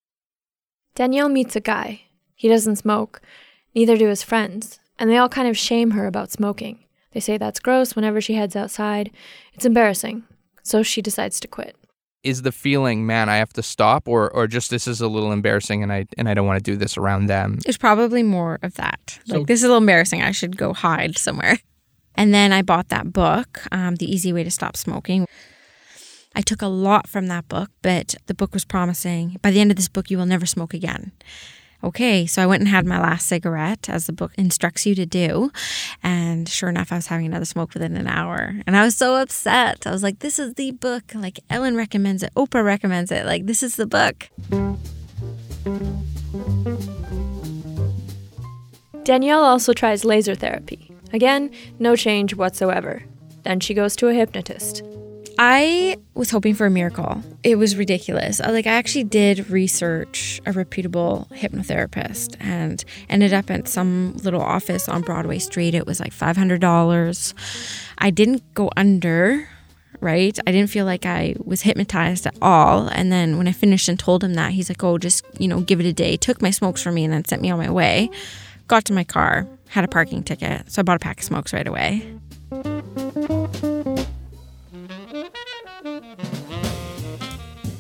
Danielle 0.95 1.29
meets 1.29 1.57
a 1.57 1.61
guy. 1.61 2.03
He 2.35 2.49
doesn't 2.49 2.77
smoke, 2.77 3.21
neither 3.75 3.97
do 3.97 4.09
his 4.09 4.23
friends, 4.23 4.79
and 4.99 5.09
they 5.09 5.17
all 5.17 5.29
kind 5.29 5.49
of 5.49 5.57
shame 5.57 5.93
her 5.93 6.07
about 6.07 6.31
smoking. 6.31 6.85
They 7.13 7.21
say 7.21 7.39
that's 7.39 7.61
gross 7.61 7.97
whenever 7.97 8.21
she 8.21 8.35
heads 8.35 8.55
outside. 8.55 9.11
It's 9.55 9.65
embarrassing. 9.65 10.25
So 10.63 10.83
she 10.83 11.01
decides 11.01 11.41
to 11.41 11.49
quit. 11.49 11.77
Is 12.25 12.43
the 12.43 12.53
feeling, 12.53 13.07
man, 13.07 13.29
I 13.29 13.37
have 13.37 13.53
to 13.55 13.63
stop, 13.63 14.09
or 14.09 14.31
or 14.35 14.47
just 14.47 14.71
this 14.71 14.87
is 14.89 15.01
a 15.01 15.09
little 15.09 15.31
embarrassing, 15.33 15.83
and 15.83 15.93
I 15.93 16.07
and 16.17 16.29
I 16.29 16.35
don't 16.35 16.47
want 16.47 16.59
to 16.63 16.71
do 16.71 16.77
this 16.77 16.97
around 16.97 17.27
them? 17.27 17.59
There's 17.65 17.79
probably 17.79 18.23
more 18.23 18.59
of 18.63 18.75
that. 18.75 19.21
So- 19.27 19.39
like, 19.39 19.47
this 19.47 19.61
is 19.61 19.65
a 19.65 19.69
little 19.69 19.79
embarrassing. 19.79 20.23
I 20.23 20.33
should 20.33 20.57
go 20.57 20.73
hide 20.73 21.17
somewhere. 21.17 21.59
And 22.17 22.35
then 22.35 22.53
I 22.53 22.63
bought 22.63 22.89
that 22.89 23.13
book, 23.13 23.61
um, 23.71 23.95
The 23.95 24.13
Easy 24.13 24.33
Way 24.33 24.43
to 24.43 24.51
Stop 24.51 24.77
Smoking. 24.77 25.27
I 26.35 26.41
took 26.41 26.61
a 26.63 26.67
lot 26.67 27.09
from 27.09 27.29
that 27.29 27.49
book, 27.49 27.71
but 27.81 28.17
the 28.27 28.35
book 28.35 28.53
was 28.53 28.65
promising 28.65 29.37
by 29.41 29.53
the 29.53 29.61
end 29.61 29.71
of 29.71 29.77
this 29.77 29.89
book, 29.89 30.11
you 30.11 30.19
will 30.19 30.27
never 30.27 30.45
smoke 30.45 30.75
again. 30.75 31.13
Okay, 31.83 32.27
so 32.27 32.43
I 32.43 32.47
went 32.47 32.61
and 32.61 32.69
had 32.69 32.87
my 32.87 33.01
last 33.01 33.29
cigarette, 33.29 33.89
as 33.89 34.07
the 34.07 34.13
book 34.13 34.33
instructs 34.37 34.85
you 34.85 34.97
to 34.97 35.07
do. 35.07 35.53
And 36.03 36.49
sure 36.49 36.69
enough, 36.69 36.91
I 36.91 36.97
was 36.97 37.07
having 37.07 37.27
another 37.27 37.45
smoke 37.45 37.73
within 37.73 37.97
an 37.97 38.09
hour. 38.09 38.55
And 38.67 38.77
I 38.77 38.85
was 38.85 38.97
so 38.97 39.15
upset. 39.15 39.87
I 39.87 39.93
was 39.93 40.03
like, 40.03 40.19
this 40.19 40.41
is 40.41 40.55
the 40.55 40.73
book. 40.73 41.13
Like, 41.15 41.39
Ellen 41.49 41.77
recommends 41.77 42.25
it, 42.25 42.35
Oprah 42.35 42.65
recommends 42.65 43.13
it. 43.13 43.27
Like, 43.27 43.47
this 43.47 43.63
is 43.63 43.77
the 43.77 43.87
book. 43.87 44.29
Danielle 49.05 49.45
also 49.45 49.73
tries 49.73 50.05
laser 50.05 50.35
therapy. 50.35 50.93
Again, 51.13 51.51
no 51.79 51.95
change 51.97 52.35
whatsoever. 52.35 53.05
Then 53.45 53.61
she 53.61 53.73
goes 53.73 53.95
to 53.97 54.09
a 54.09 54.15
hypnotist. 54.15 54.83
I 55.41 55.97
was 56.15 56.31
hoping 56.31 56.55
for 56.55 56.67
a 56.67 56.71
miracle. 56.71 57.23
It 57.45 57.57
was 57.57 57.77
ridiculous. 57.77 58.41
Uh, 58.41 58.51
Like 58.51 58.67
I 58.67 58.73
actually 58.73 59.05
did 59.05 59.49
research 59.49 60.41
a 60.45 60.53
reputable 60.53 61.29
hypnotherapist 61.33 62.37
and 62.41 62.85
ended 63.09 63.33
up 63.33 63.49
at 63.49 63.69
some 63.69 64.17
little 64.25 64.43
office 64.43 64.89
on 64.89 65.03
Broadway 65.03 65.39
Street. 65.39 65.75
It 65.75 65.87
was 65.87 66.01
like 66.01 66.13
$500. 66.13 67.35
I 67.99 68.11
didn't 68.11 68.43
go 68.55 68.69
under, 68.77 69.49
right? 70.01 70.37
I 70.45 70.51
didn't 70.51 70.71
feel 70.71 70.85
like 70.85 71.07
I 71.07 71.37
was 71.45 71.63
hypnotized 71.63 72.27
at 72.27 72.37
all. 72.43 72.89
And 72.89 73.13
then 73.13 73.39
when 73.39 73.47
I 73.47 73.53
finished 73.53 73.89
and 73.89 73.97
told 73.99 74.25
him 74.25 74.35
that, 74.35 74.53
he's 74.53 74.69
like, 74.69 74.83
"Oh, 74.83 74.99
just, 74.99 75.25
you 75.39 75.47
know, 75.47 75.61
give 75.61 75.79
it 75.79 75.87
a 75.87 75.93
day." 75.93 76.17
Took 76.17 76.43
my 76.43 76.51
smokes 76.51 76.83
from 76.83 76.95
me 76.95 77.05
and 77.05 77.13
then 77.13 77.25
sent 77.25 77.43
me 77.43 77.51
on 77.51 77.59
my 77.59 77.71
way. 77.71 78.11
Got 78.67 78.85
to 78.87 78.93
my 78.93 79.05
car, 79.05 79.47
had 79.69 79.85
a 79.85 79.89
parking 79.89 80.25
ticket. 80.25 80.71
So 80.73 80.81
I 80.81 80.83
bought 80.83 80.97
a 80.97 80.99
pack 80.99 81.19
of 81.19 81.25
smokes 81.25 81.53
right 81.53 81.67
away. 81.67 82.18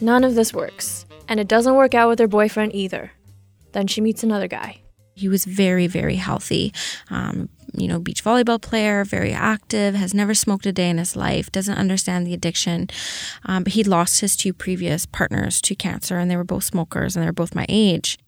None 0.00 0.24
of 0.24 0.34
this 0.34 0.52
works, 0.52 1.06
and 1.28 1.40
it 1.40 1.48
doesn't 1.48 1.74
work 1.74 1.94
out 1.94 2.08
with 2.08 2.18
her 2.18 2.28
boyfriend 2.28 2.74
either. 2.74 3.12
Then 3.72 3.86
she 3.86 4.00
meets 4.00 4.22
another 4.22 4.48
guy. 4.48 4.80
He 5.14 5.28
was 5.28 5.44
very, 5.44 5.88
very 5.88 6.16
healthy. 6.16 6.72
Um, 7.10 7.48
you 7.74 7.88
know, 7.88 7.98
beach 7.98 8.22
volleyball 8.22 8.60
player, 8.60 9.04
very 9.04 9.32
active, 9.32 9.94
has 9.94 10.14
never 10.14 10.34
smoked 10.34 10.66
a 10.66 10.72
day 10.72 10.88
in 10.88 10.98
his 10.98 11.16
life, 11.16 11.50
doesn't 11.50 11.76
understand 11.76 12.26
the 12.26 12.34
addiction. 12.34 12.88
Um, 13.44 13.64
but 13.64 13.72
he 13.72 13.82
lost 13.82 14.20
his 14.20 14.36
two 14.36 14.52
previous 14.52 15.06
partners 15.06 15.60
to 15.62 15.74
cancer, 15.74 16.18
and 16.18 16.30
they 16.30 16.36
were 16.36 16.44
both 16.44 16.64
smokers, 16.64 17.16
and 17.16 17.22
they 17.22 17.28
were 17.28 17.32
both 17.32 17.54
my 17.54 17.66
age. 17.68 18.18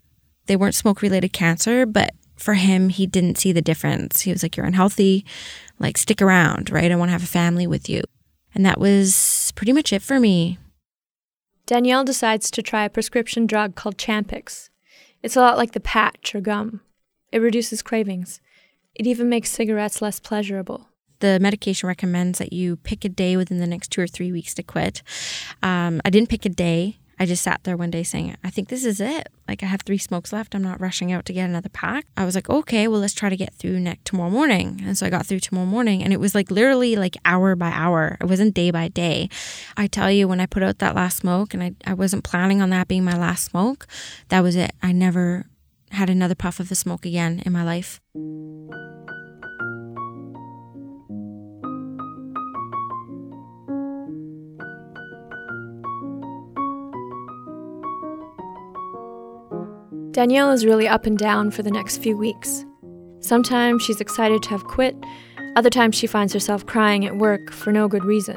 They 0.47 0.57
weren't 0.57 0.75
smoke 0.75 1.03
related 1.03 1.33
cancer, 1.33 1.87
but 1.87 2.11
for 2.37 2.55
him, 2.55 2.89
he 2.89 3.07
didn't 3.07 3.39
see 3.39 3.53
the 3.53 3.63
difference. 3.63 4.23
He 4.23 4.33
was 4.33 4.43
like, 4.43 4.57
You're 4.57 4.67
unhealthy, 4.67 5.25
like, 5.79 5.97
stick 5.97 6.21
around, 6.21 6.71
right? 6.71 6.91
I 6.91 6.97
want 6.97 7.11
to 7.11 7.13
have 7.13 7.23
a 7.23 7.27
family 7.27 7.67
with 7.67 7.89
you. 7.89 8.03
And 8.55 8.67
that 8.67 8.81
was 8.81 9.53
pretty 9.55 9.73
much 9.73 9.93
it 9.93 10.03
for 10.03 10.19
me. 10.19 10.59
Danielle 11.71 12.03
decides 12.03 12.51
to 12.51 12.65
try 12.65 12.85
a 12.85 12.91
prescription 12.91 13.47
drug 13.47 13.77
called 13.77 13.97
Champix. 13.97 14.71
It's 15.23 15.37
a 15.37 15.41
lot 15.41 15.57
like 15.57 15.71
the 15.71 15.79
patch 15.79 16.35
or 16.35 16.41
gum. 16.41 16.81
It 17.31 17.39
reduces 17.39 17.81
cravings. 17.81 18.41
It 18.97 19.07
even 19.07 19.29
makes 19.29 19.51
cigarettes 19.51 20.03
less 20.03 20.19
pleasurable. 20.19 20.89
The 21.21 21.39
medication 21.39 21.87
recommends 21.87 22.41
that 22.41 22.53
you 22.53 22.75
pick 22.75 23.05
a 23.05 23.09
day 23.09 23.37
within 23.37 23.59
the 23.59 23.69
next 23.69 23.93
two 23.93 24.01
or 24.01 24.09
three 24.09 24.33
weeks 24.33 24.53
to 24.55 24.65
quit. 24.65 25.05
Um, 25.63 26.01
I 26.05 26.11
didn't 26.11 26.29
pick 26.29 26.45
a 26.45 26.49
day. 26.49 26.99
I 27.21 27.27
just 27.27 27.43
sat 27.43 27.63
there 27.65 27.77
one 27.77 27.91
day 27.91 28.03
saying, 28.03 28.35
I 28.43 28.49
think 28.49 28.69
this 28.71 28.83
is 28.83 28.99
it. 28.99 29.29
Like, 29.47 29.63
I 29.63 29.67
have 29.67 29.83
three 29.83 29.99
smokes 29.99 30.33
left. 30.33 30.55
I'm 30.55 30.63
not 30.63 30.81
rushing 30.81 31.13
out 31.13 31.27
to 31.27 31.35
get 31.35 31.45
another 31.45 31.69
pack. 31.69 32.07
I 32.17 32.25
was 32.25 32.35
like, 32.35 32.49
okay, 32.49 32.89
well, 32.89 33.01
let's 33.01 33.13
try 33.13 33.29
to 33.29 33.37
get 33.37 33.53
through 33.53 33.79
next 33.79 34.07
tomorrow 34.07 34.31
morning. 34.31 34.81
And 34.83 34.97
so 34.97 35.05
I 35.05 35.11
got 35.11 35.27
through 35.27 35.41
tomorrow 35.41 35.67
morning, 35.67 36.03
and 36.03 36.15
it 36.15 36.19
was 36.19 36.35
like 36.35 36.51
literally 36.51 36.97
like 36.97 37.19
hour 37.27 37.55
by 37.57 37.71
hour. 37.73 38.17
It 38.23 38.25
wasn't 38.25 38.55
day 38.55 38.71
by 38.71 38.89
day. 38.89 39.29
I 39.77 39.87
tell 39.87 40.11
you, 40.11 40.29
when 40.29 40.41
I 40.41 40.47
put 40.47 40.63
out 40.63 40.79
that 40.79 40.95
last 40.95 41.19
smoke, 41.19 41.53
and 41.53 41.63
I, 41.63 41.75
I 41.87 41.93
wasn't 41.93 42.25
planning 42.25 42.63
on 42.63 42.71
that 42.71 42.89
being 42.89 43.05
my 43.05 43.19
last 43.19 43.45
smoke, 43.45 43.87
that 44.31 44.41
was 44.41 44.57
it. 44.57 44.73
I 44.83 44.93
never 44.93 45.45
had 45.91 46.09
another 46.09 46.35
puff 46.35 46.59
of 46.59 46.71
the 46.71 46.75
smoke 46.75 47.05
again 47.05 47.43
in 47.45 47.53
my 47.53 47.65
life. 47.65 48.01
Danielle 60.13 60.51
is 60.51 60.67
really 60.67 60.89
up 60.89 61.07
and 61.07 61.17
down 61.17 61.53
for 61.53 61.63
the 61.63 61.71
next 61.71 61.99
few 61.99 62.17
weeks. 62.17 62.65
Sometimes 63.21 63.83
she's 63.83 64.01
excited 64.01 64.43
to 64.43 64.49
have 64.51 64.65
quit, 64.65 64.97
other 65.55 65.71
times 65.71 65.95
she 65.95 66.09
finds 66.09 66.33
herself 66.33 66.67
crying 66.67 67.07
at 67.07 67.19
work 67.19 67.53
for 67.53 67.71
no 67.71 67.87
good 67.87 68.05
reason. 68.05 68.35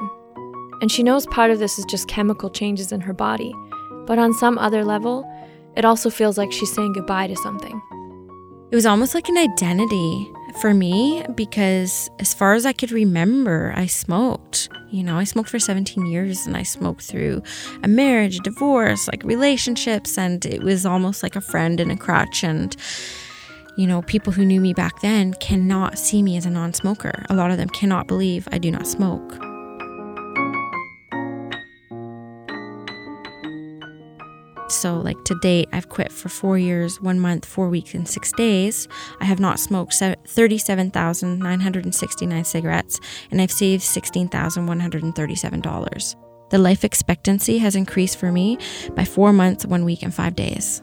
And 0.82 0.92
she 0.92 1.01
knows 1.01 1.25
part 1.27 1.50
of 1.50 1.58
this 1.58 1.80
is 1.80 1.86
just 1.86 2.08
chemical 2.08 2.51
changes 2.51 2.92
in 2.92 3.01
her 3.01 3.13
body, 3.13 3.51
but 4.06 4.20
on 4.20 4.34
some 4.36 4.60
other 4.60 4.86
level, 4.86 5.27
it 5.75 5.84
also 5.84 6.12
feels 6.12 6.38
like 6.38 6.51
she's 6.51 6.72
saying 6.72 6.94
goodbye 6.94 7.25
to 7.25 7.36
something. 7.38 7.82
It 8.70 8.75
was 8.75 8.86
almost 8.86 9.15
like 9.15 9.30
an 9.30 9.38
identity 9.38 10.32
for 10.62 10.74
me 10.74 11.25
because, 11.36 12.10
as 12.19 12.33
far 12.33 12.53
as 12.53 12.65
I 12.65 12.74
could 12.74 12.91
remember, 12.91 13.74
I 13.75 13.86
smoked. 13.86 14.69
You 14.91 15.03
know, 15.03 15.17
I 15.17 15.24
smoked 15.24 15.50
for 15.50 15.60
17 15.60 16.05
years 16.05 16.45
and 16.45 16.55
I 16.55 16.63
smoked 16.63 17.03
through 17.03 17.41
a 17.83 17.88
marriage, 17.88 18.38
a 18.38 18.41
divorce, 18.41 19.07
like 19.07 19.24
relationships, 19.24 20.17
and 20.17 20.45
it 20.45 20.63
was 20.63 20.86
almost 20.86 21.24
like 21.24 21.36
a 21.36 21.41
friend 21.41 21.79
in 21.79 21.91
a 21.91 21.98
crutch. 21.98 22.43
And, 22.43 22.75
you 23.77 23.88
know, 23.88 24.01
people 24.03 24.33
who 24.33 24.45
knew 24.45 24.62
me 24.62 24.74
back 24.74 25.01
then 25.01 25.33
cannot 25.36 25.98
see 25.98 26.22
me 26.22 26.38
as 26.38 26.45
a 26.45 26.50
non 26.50 26.74
smoker. 26.74 27.25
A 27.29 27.36
lot 27.36 27.51
of 27.51 27.57
them 27.57 27.69
cannot 27.69 28.07
believe 28.07 28.48
I 28.51 28.57
do 28.57 28.72
not 28.72 28.87
smoke. 28.87 29.52
So, 34.83 34.98
like 34.98 35.24
to 35.24 35.35
date, 35.35 35.69
I've 35.72 35.87
quit 35.87 36.11
for 36.11 36.27
four 36.27 36.57
years, 36.57 37.00
one 37.00 37.17
month, 37.17 37.46
four 37.46 37.69
weeks, 37.69 37.93
and 37.93 38.05
six 38.05 38.33
days. 38.33 38.89
I 39.22 39.24
have 39.24 39.39
not 39.39 39.57
smoked 39.57 39.93
37,969 39.93 42.43
cigarettes, 42.43 43.00
and 43.31 43.41
I've 43.41 43.50
saved 43.50 43.81
$16,137. 43.81 46.15
The 46.50 46.57
life 46.57 46.83
expectancy 46.83 47.59
has 47.59 47.77
increased 47.77 48.17
for 48.17 48.29
me 48.29 48.57
by 48.93 49.05
four 49.05 49.31
months, 49.31 49.65
one 49.65 49.85
week, 49.85 50.03
and 50.03 50.13
five 50.13 50.35
days. 50.35 50.81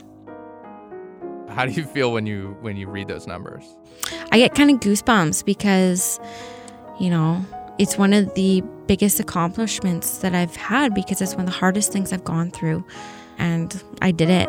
How 1.51 1.67
do 1.67 1.73
you 1.73 1.85
feel 1.85 2.11
when 2.11 2.25
you 2.25 2.57
when 2.63 2.79
you 2.79 2.89
read 2.89 3.07
those 3.07 3.27
numbers? 3.27 3.67
I 4.33 4.39
get 4.39 4.55
kind 4.55 4.71
of 4.71 4.81
goosebumps 4.81 5.45
because, 5.45 6.19
you 6.99 7.11
know, 7.11 7.45
it's 7.77 7.99
one 7.99 8.15
of 8.15 8.33
the 8.33 8.63
biggest 8.87 9.21
accomplishments 9.21 10.21
that 10.21 10.35
I've 10.35 10.57
had 10.57 10.95
because 10.95 11.21
it's 11.21 11.35
one 11.35 11.41
of 11.41 11.49
the 11.53 11.59
hardest 11.59 11.93
things 11.93 12.15
I've 12.15 12.25
gone 12.25 12.51
through 12.51 12.83
and 13.41 13.83
I 14.01 14.13
did 14.13 14.31
it. 14.31 14.49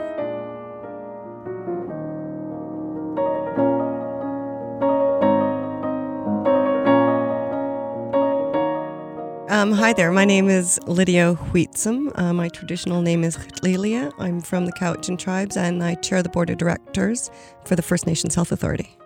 Um, 9.49 9.73
hi 9.73 9.93
there, 9.93 10.11
my 10.11 10.25
name 10.25 10.49
is 10.49 10.79
Lydia 10.87 11.35
Hwitsum. 11.35 12.17
Uh, 12.17 12.33
my 12.33 12.49
traditional 12.49 13.01
name 13.01 13.23
is 13.23 13.37
Lilia. 13.61 14.11
I'm 14.17 14.41
from 14.41 14.65
the 14.65 14.71
Cowichan 14.71 15.19
tribes 15.19 15.55
and 15.55 15.83
I 15.83 15.95
chair 15.95 16.23
the 16.23 16.29
board 16.29 16.49
of 16.49 16.57
directors 16.57 17.29
for 17.65 17.75
the 17.75 17.81
First 17.81 18.07
Nations 18.07 18.33
Health 18.33 18.51
Authority. 18.51 18.97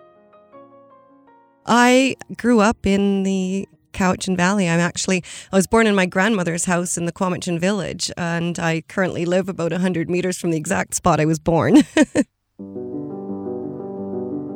I 1.66 2.16
grew 2.36 2.60
up 2.60 2.86
in 2.86 3.24
the 3.24 3.68
Cowichan 3.96 4.36
Valley. 4.36 4.68
I'm 4.68 4.80
actually, 4.80 5.24
I 5.52 5.56
was 5.56 5.66
born 5.66 5.86
in 5.86 5.94
my 5.94 6.06
grandmother's 6.06 6.66
house 6.66 6.98
in 6.98 7.06
the 7.06 7.12
Quamichan 7.12 7.58
village, 7.58 8.10
and 8.16 8.58
I 8.58 8.82
currently 8.88 9.24
live 9.24 9.48
about 9.48 9.72
100 9.72 10.10
meters 10.10 10.38
from 10.38 10.50
the 10.50 10.58
exact 10.58 10.94
spot 10.94 11.18
I 11.18 11.24
was 11.24 11.38
born. 11.38 11.82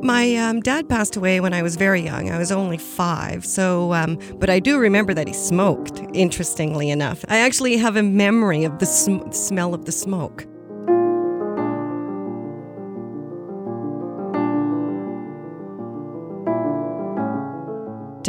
My 0.03 0.35
um, 0.37 0.61
dad 0.61 0.89
passed 0.89 1.15
away 1.15 1.41
when 1.41 1.53
I 1.53 1.61
was 1.61 1.77
very 1.77 2.01
young. 2.01 2.31
I 2.31 2.39
was 2.39 2.51
only 2.51 2.79
five. 2.79 3.45
So, 3.45 3.93
um, 3.93 4.19
but 4.37 4.49
I 4.49 4.59
do 4.59 4.79
remember 4.79 5.13
that 5.13 5.29
he 5.29 5.35
smoked. 5.35 6.01
Interestingly 6.15 6.89
enough, 6.89 7.23
I 7.29 7.39
actually 7.39 7.77
have 7.77 7.97
a 7.97 8.03
memory 8.03 8.65
of 8.65 8.79
the 8.79 8.87
sm- 8.87 9.31
smell 9.31 9.75
of 9.75 9.85
the 9.85 9.93
smoke. 9.93 10.47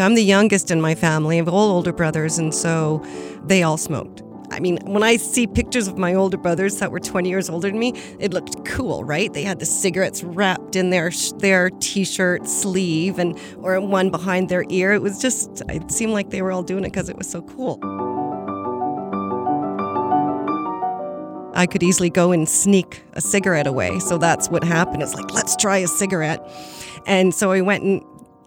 I'm 0.02 0.16
the 0.16 0.24
youngest 0.24 0.72
in 0.72 0.82
my 0.82 0.96
family. 0.96 1.36
I 1.36 1.38
have 1.38 1.48
all 1.48 1.72
older 1.72 1.94
brothers, 1.94 2.38
and 2.38 2.54
so 2.54 3.04
they 3.46 3.64
all 3.64 3.78
smoked. 3.78 4.24
I 4.52 4.60
mean, 4.60 4.80
when 4.84 5.02
I 5.02 5.16
see 5.16 5.48
pictures 5.48 5.88
of 5.88 5.98
my 5.98 6.14
older 6.14 6.36
brothers 6.36 6.78
that 6.80 6.92
were 6.92 7.00
20 7.00 7.30
years 7.30 7.50
older 7.50 7.70
than 7.70 7.80
me, 7.80 7.94
it 8.20 8.34
looked 8.34 8.66
cool, 8.66 9.06
right? 9.06 9.32
They 9.32 9.44
had 9.44 9.60
the 9.60 9.66
cigarettes 9.66 10.24
wrapped 10.24 10.76
in 10.76 10.90
their 10.90 11.10
their 11.38 11.70
t-shirt 11.70 12.46
sleeve 12.46 13.18
and 13.18 13.40
or 13.60 13.80
one 13.80 14.12
behind 14.12 14.50
their 14.50 14.66
ear. 14.68 14.92
It 14.92 15.02
was 15.02 15.22
just 15.22 15.62
it 15.70 15.90
seemed 15.90 16.12
like 16.12 16.32
they 16.32 16.42
were 16.42 16.52
all 16.52 16.64
doing 16.64 16.84
it 16.84 16.92
because 16.92 17.08
it 17.08 17.18
was 17.18 17.30
so 17.30 17.42
cool. 17.44 17.80
I 21.54 21.66
could 21.66 21.84
easily 21.84 22.10
go 22.10 22.32
and 22.32 22.48
sneak 22.48 23.04
a 23.14 23.22
cigarette 23.22 23.68
away. 23.68 24.00
So 24.00 24.18
that's 24.18 24.50
what 24.50 24.64
happened. 24.64 25.04
It's 25.04 25.14
like, 25.14 25.32
let's 25.34 25.56
try 25.56 25.78
a 25.78 25.88
cigarette. 25.88 26.42
And 27.06 27.34
so 27.34 27.52
I 27.52 27.62
went 27.62 27.84
and 27.84 28.02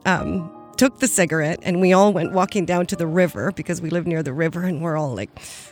um, 0.04 0.50
took 0.74 0.98
the 0.98 1.08
cigarette 1.08 1.60
and 1.62 1.80
we 1.80 1.92
all 1.92 2.12
went 2.12 2.32
walking 2.32 2.64
down 2.64 2.86
to 2.86 2.96
the 2.96 3.06
river 3.06 3.52
because 3.52 3.80
we 3.80 3.90
live 3.90 4.06
near 4.06 4.22
the 4.22 4.32
river 4.32 4.64
and 4.64 4.82
we're 4.82 4.96
all 4.96 5.14
like, 5.14 5.30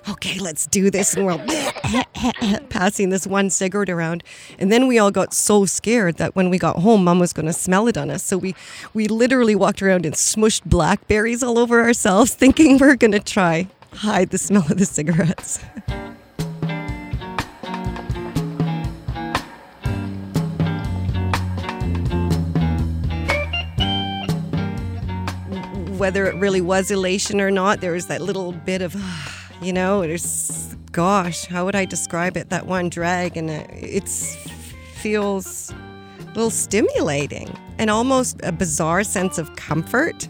okay, 0.09 0.39
let's 0.39 0.67
do 0.67 0.91
this. 0.91 1.15
And 1.15 1.27
we're 1.27 1.33
all 1.33 1.51
eh, 1.51 1.73
eh, 1.85 2.33
eh, 2.41 2.59
passing 2.69 3.11
this 3.11 3.27
one 3.27 3.51
cigarette 3.51 3.91
around. 3.91 4.23
And 4.59 4.71
then 4.73 4.87
we 4.87 4.99
all 4.99 5.11
got 5.11 5.35
so 5.35 5.67
scared 5.67 6.17
that 6.17 6.35
when 6.35 6.51
we 6.51 6.59
got 6.59 6.77
home, 6.77 7.05
mom 7.05 7.19
was 7.19 7.33
going 7.33 7.47
to 7.47 7.53
smell 7.53 7.89
it 7.89 7.97
on 7.97 8.11
us. 8.11 8.25
So 8.25 8.39
we, 8.39 8.55
we 8.95 9.09
literally 9.09 9.55
walked 9.55 9.83
around 9.83 10.07
and 10.07 10.15
smushed 10.15 10.65
blackberries 10.65 11.43
all 11.43 11.59
over 11.59 11.83
ourselves, 11.83 12.35
thinking 12.43 12.73
we 12.73 12.79
we're 12.79 12.97
going 12.97 13.13
to 13.13 13.21
try 13.21 13.69
hide 13.95 14.31
the 14.31 14.39
smell 14.39 14.65
of 14.71 14.79
the 14.79 14.87
cigarettes. 14.87 15.61
whether 26.03 26.27
it 26.27 26.35
really 26.35 26.61
was 26.61 26.91
elation 26.91 27.41
or 27.41 27.49
not, 27.49 27.81
there 27.81 27.93
was 27.93 28.09
that 28.09 28.21
little 28.21 28.51
bit 28.51 28.83
of, 28.83 28.97
you 29.63 29.73
know, 29.73 30.01
there's, 30.01 30.75
gosh, 30.91 31.45
how 31.45 31.65
would 31.65 31.77
I 31.77 31.85
describe 31.85 32.37
it? 32.37 32.51
That 32.51 32.67
one 32.67 32.89
drag, 32.89 33.37
and 33.37 33.49
it 33.49 34.09
feels 34.09 35.71
a 35.71 36.25
little 36.35 36.51
stimulating 36.51 37.57
and 37.79 37.89
almost 37.89 38.41
a 38.43 38.51
bizarre 38.51 39.05
sense 39.05 39.39
of 39.39 39.55
comfort. 39.55 40.27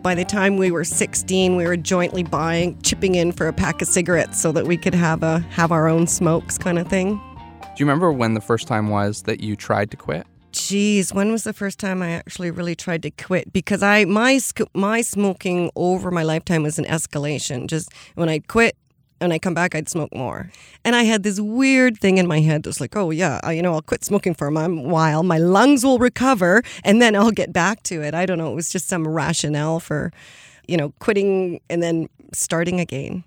By 0.00 0.14
the 0.14 0.24
time 0.24 0.56
we 0.56 0.70
were 0.70 0.84
16, 0.84 1.54
we 1.54 1.66
were 1.66 1.76
jointly 1.76 2.22
buying, 2.22 2.80
chipping 2.80 3.14
in 3.14 3.32
for 3.32 3.46
a 3.46 3.52
pack 3.52 3.82
of 3.82 3.88
cigarettes 3.88 4.40
so 4.40 4.52
that 4.52 4.64
we 4.64 4.78
could 4.78 4.94
have 4.94 5.22
a 5.22 5.40
have 5.50 5.70
our 5.70 5.86
own 5.86 6.06
smokes 6.06 6.56
kind 6.56 6.78
of 6.78 6.88
thing. 6.88 7.20
Do 7.60 7.68
you 7.76 7.84
remember 7.84 8.10
when 8.10 8.32
the 8.32 8.40
first 8.40 8.66
time 8.66 8.88
was 8.88 9.24
that 9.24 9.40
you 9.40 9.54
tried 9.54 9.90
to 9.90 9.98
quit? 9.98 10.26
Geez, 10.58 11.14
when 11.14 11.30
was 11.30 11.44
the 11.44 11.52
first 11.52 11.78
time 11.78 12.02
I 12.02 12.10
actually 12.10 12.50
really 12.50 12.74
tried 12.74 13.02
to 13.04 13.10
quit? 13.12 13.52
Because 13.52 13.80
I 13.80 14.04
my 14.06 14.40
my 14.74 15.00
smoking 15.02 15.70
over 15.76 16.10
my 16.10 16.24
lifetime 16.24 16.64
was 16.64 16.78
an 16.80 16.84
escalation. 16.86 17.68
Just 17.68 17.90
when 18.16 18.28
I 18.28 18.40
quit 18.40 18.76
and 19.20 19.32
I 19.32 19.38
come 19.38 19.54
back, 19.54 19.76
I'd 19.76 19.88
smoke 19.88 20.12
more. 20.14 20.50
And 20.84 20.96
I 20.96 21.04
had 21.04 21.22
this 21.22 21.38
weird 21.38 21.98
thing 21.98 22.18
in 22.18 22.26
my 22.26 22.40
head 22.40 22.64
that's 22.64 22.80
like, 22.80 22.96
oh 22.96 23.10
yeah, 23.10 23.38
I- 23.44 23.52
you 23.52 23.62
know, 23.62 23.72
I'll 23.74 23.82
quit 23.82 24.04
smoking 24.04 24.34
for 24.34 24.48
a 24.48 24.68
while, 24.68 25.22
my 25.22 25.38
lungs 25.38 25.84
will 25.84 25.98
recover, 25.98 26.62
and 26.84 27.00
then 27.00 27.14
I'll 27.14 27.30
get 27.30 27.52
back 27.52 27.84
to 27.84 28.02
it. 28.02 28.12
I 28.14 28.26
don't 28.26 28.38
know. 28.38 28.50
It 28.50 28.56
was 28.56 28.68
just 28.68 28.88
some 28.88 29.06
rationale 29.06 29.78
for, 29.80 30.12
you 30.66 30.76
know, 30.76 30.92
quitting 30.98 31.60
and 31.70 31.82
then 31.82 32.08
starting 32.32 32.80
again. 32.80 33.22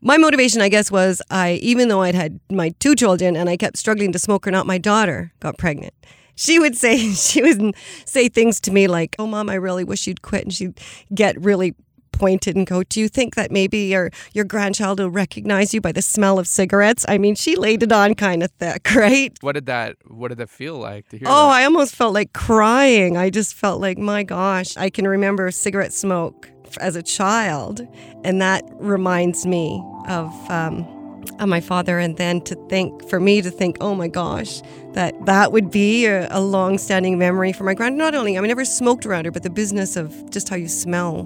My 0.00 0.16
motivation, 0.16 0.60
I 0.62 0.68
guess, 0.68 0.92
was 0.92 1.20
I, 1.28 1.54
even 1.54 1.88
though 1.88 2.02
I'd 2.02 2.14
had 2.14 2.38
my 2.50 2.68
two 2.78 2.94
children 2.94 3.36
and 3.36 3.48
I 3.48 3.56
kept 3.56 3.76
struggling 3.76 4.12
to 4.12 4.18
smoke 4.18 4.46
or 4.46 4.52
not, 4.52 4.66
my 4.66 4.78
daughter 4.78 5.32
got 5.40 5.58
pregnant. 5.58 5.94
She 6.36 6.58
would 6.58 6.76
say, 6.76 7.12
she 7.12 7.42
would 7.42 7.74
say 8.04 8.28
things 8.28 8.60
to 8.60 8.70
me 8.70 8.86
like, 8.86 9.16
oh, 9.18 9.26
mom, 9.26 9.50
I 9.50 9.54
really 9.54 9.84
wish 9.84 10.06
you'd 10.06 10.22
quit. 10.22 10.44
And 10.44 10.52
she'd 10.52 10.80
get 11.14 11.40
really 11.40 11.74
pointed 12.12 12.56
and 12.56 12.66
go, 12.66 12.82
do 12.82 13.00
you 13.00 13.08
think 13.08 13.34
that 13.34 13.50
maybe 13.50 13.78
your, 13.78 14.10
your 14.32 14.44
grandchild 14.44 14.98
will 15.00 15.10
recognize 15.10 15.74
you 15.74 15.80
by 15.80 15.92
the 15.92 16.00
smell 16.02 16.38
of 16.38 16.46
cigarettes? 16.46 17.04
I 17.08 17.18
mean, 17.18 17.34
she 17.34 17.56
laid 17.56 17.82
it 17.82 17.92
on 17.92 18.14
kind 18.14 18.42
of 18.42 18.50
thick, 18.52 18.88
right? 18.94 19.36
What 19.42 19.52
did 19.52 19.66
that 19.66 19.96
What 20.06 20.28
did 20.28 20.38
that 20.38 20.50
feel 20.50 20.76
like 20.76 21.08
to 21.08 21.18
hear? 21.18 21.28
Oh, 21.28 21.48
that? 21.48 21.54
I 21.54 21.64
almost 21.64 21.94
felt 21.94 22.14
like 22.14 22.32
crying. 22.32 23.16
I 23.16 23.30
just 23.30 23.54
felt 23.54 23.80
like, 23.80 23.98
my 23.98 24.22
gosh, 24.22 24.76
I 24.76 24.90
can 24.90 25.06
remember 25.06 25.50
cigarette 25.50 25.92
smoke 25.92 26.50
as 26.80 26.96
a 26.96 27.02
child, 27.02 27.86
and 28.24 28.40
that 28.40 28.64
reminds 28.72 29.46
me 29.46 29.82
of 30.08 30.32
um, 30.50 30.80
of 30.80 30.95
my 31.38 31.60
father. 31.60 31.98
And 31.98 32.16
then 32.16 32.40
to 32.42 32.54
think, 32.68 33.08
for 33.08 33.20
me 33.20 33.42
to 33.42 33.50
think, 33.50 33.76
oh 33.80 33.94
my 33.94 34.08
gosh, 34.08 34.62
that 34.92 35.14
that 35.26 35.52
would 35.52 35.70
be 35.70 36.06
a, 36.06 36.26
a 36.30 36.40
long-standing 36.40 37.18
memory 37.18 37.52
for 37.52 37.64
my 37.64 37.74
grand. 37.74 37.96
Not 37.96 38.14
only 38.14 38.36
I 38.36 38.40
mean, 38.40 38.46
I 38.46 38.48
never 38.48 38.64
smoked 38.64 39.06
around 39.06 39.26
her, 39.26 39.30
but 39.30 39.42
the 39.42 39.50
business 39.50 39.96
of 39.96 40.30
just 40.30 40.48
how 40.48 40.56
you 40.56 40.68
smell. 40.68 41.24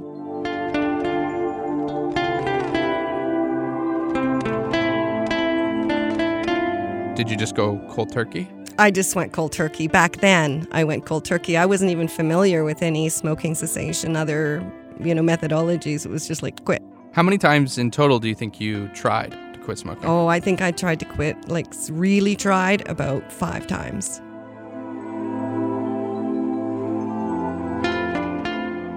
Did 7.14 7.28
you 7.28 7.36
just 7.36 7.54
go 7.54 7.78
cold 7.90 8.10
turkey? 8.10 8.48
I 8.78 8.90
just 8.90 9.14
went 9.14 9.34
cold 9.34 9.52
turkey. 9.52 9.88
Back 9.88 10.16
then, 10.22 10.66
I 10.72 10.84
went 10.84 11.04
cold 11.04 11.26
turkey. 11.26 11.58
I 11.58 11.66
wasn't 11.66 11.90
even 11.90 12.08
familiar 12.08 12.64
with 12.64 12.82
any 12.82 13.10
smoking 13.10 13.54
cessation, 13.54 14.16
other, 14.16 14.64
you 14.98 15.14
know, 15.14 15.20
methodologies. 15.20 16.06
It 16.06 16.10
was 16.10 16.26
just 16.26 16.42
like 16.42 16.64
quit. 16.64 16.82
How 17.12 17.22
many 17.22 17.36
times 17.36 17.76
in 17.76 17.90
total 17.90 18.20
do 18.20 18.28
you 18.28 18.34
think 18.34 18.58
you 18.58 18.88
tried 18.94 19.36
quit 19.62 19.78
smoking? 19.78 20.04
Oh, 20.04 20.26
I 20.26 20.40
think 20.40 20.60
I 20.60 20.70
tried 20.70 21.00
to 21.00 21.06
quit, 21.06 21.48
like 21.48 21.66
really 21.90 22.36
tried 22.36 22.88
about 22.88 23.32
five 23.32 23.66
times. 23.66 24.20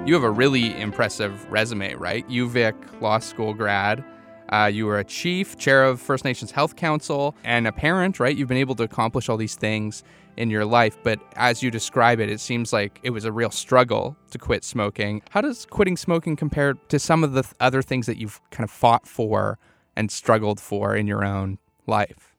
You 0.06 0.14
have 0.16 0.24
a 0.24 0.32
really 0.32 0.78
impressive 0.80 1.50
resume, 1.50 1.94
right? 1.94 2.28
UVic 2.28 3.02
law 3.02 3.20
school 3.20 3.54
grad. 3.54 4.04
Uh, 4.50 4.66
you 4.66 4.86
were 4.86 5.00
a 5.00 5.04
chief, 5.04 5.58
chair 5.58 5.86
of 5.86 6.02
First 6.02 6.26
Nations 6.26 6.52
Health 6.52 6.76
Council, 6.76 7.36
and 7.46 7.66
a 7.66 7.72
parent, 7.72 8.20
right? 8.20 8.36
You've 8.36 8.50
been 8.50 8.58
able 8.58 8.76
to 8.76 8.84
accomplish 8.84 9.30
all 9.30 9.38
these 9.38 9.56
things 9.56 10.04
in 10.36 10.50
your 10.50 10.66
life, 10.66 10.98
but 11.04 11.20
as 11.38 11.64
you 11.64 11.72
describe 11.72 12.20
it, 12.20 12.30
it 12.30 12.40
seems 12.40 12.74
like 12.74 13.00
it 13.04 13.12
was 13.12 13.24
a 13.24 13.32
real 13.32 13.50
struggle 13.50 14.18
to 14.32 14.38
quit 14.38 14.64
smoking. 14.64 15.22
How 15.30 15.42
does 15.42 15.66
quitting 15.66 15.96
smoking 15.96 16.36
compare 16.36 16.74
to 16.74 17.00
some 17.00 17.24
of 17.24 17.34
the 17.34 17.44
th- 17.44 17.54
other 17.60 17.82
things 17.82 18.06
that 18.08 18.18
you've 18.18 18.42
kind 18.52 18.64
of 18.64 18.72
fought 18.72 19.08
for 19.08 19.58
and 19.96 20.12
struggled 20.12 20.60
for 20.60 20.96
in 20.96 21.08
your 21.08 21.24
own 21.24 21.58
life? 21.88 22.36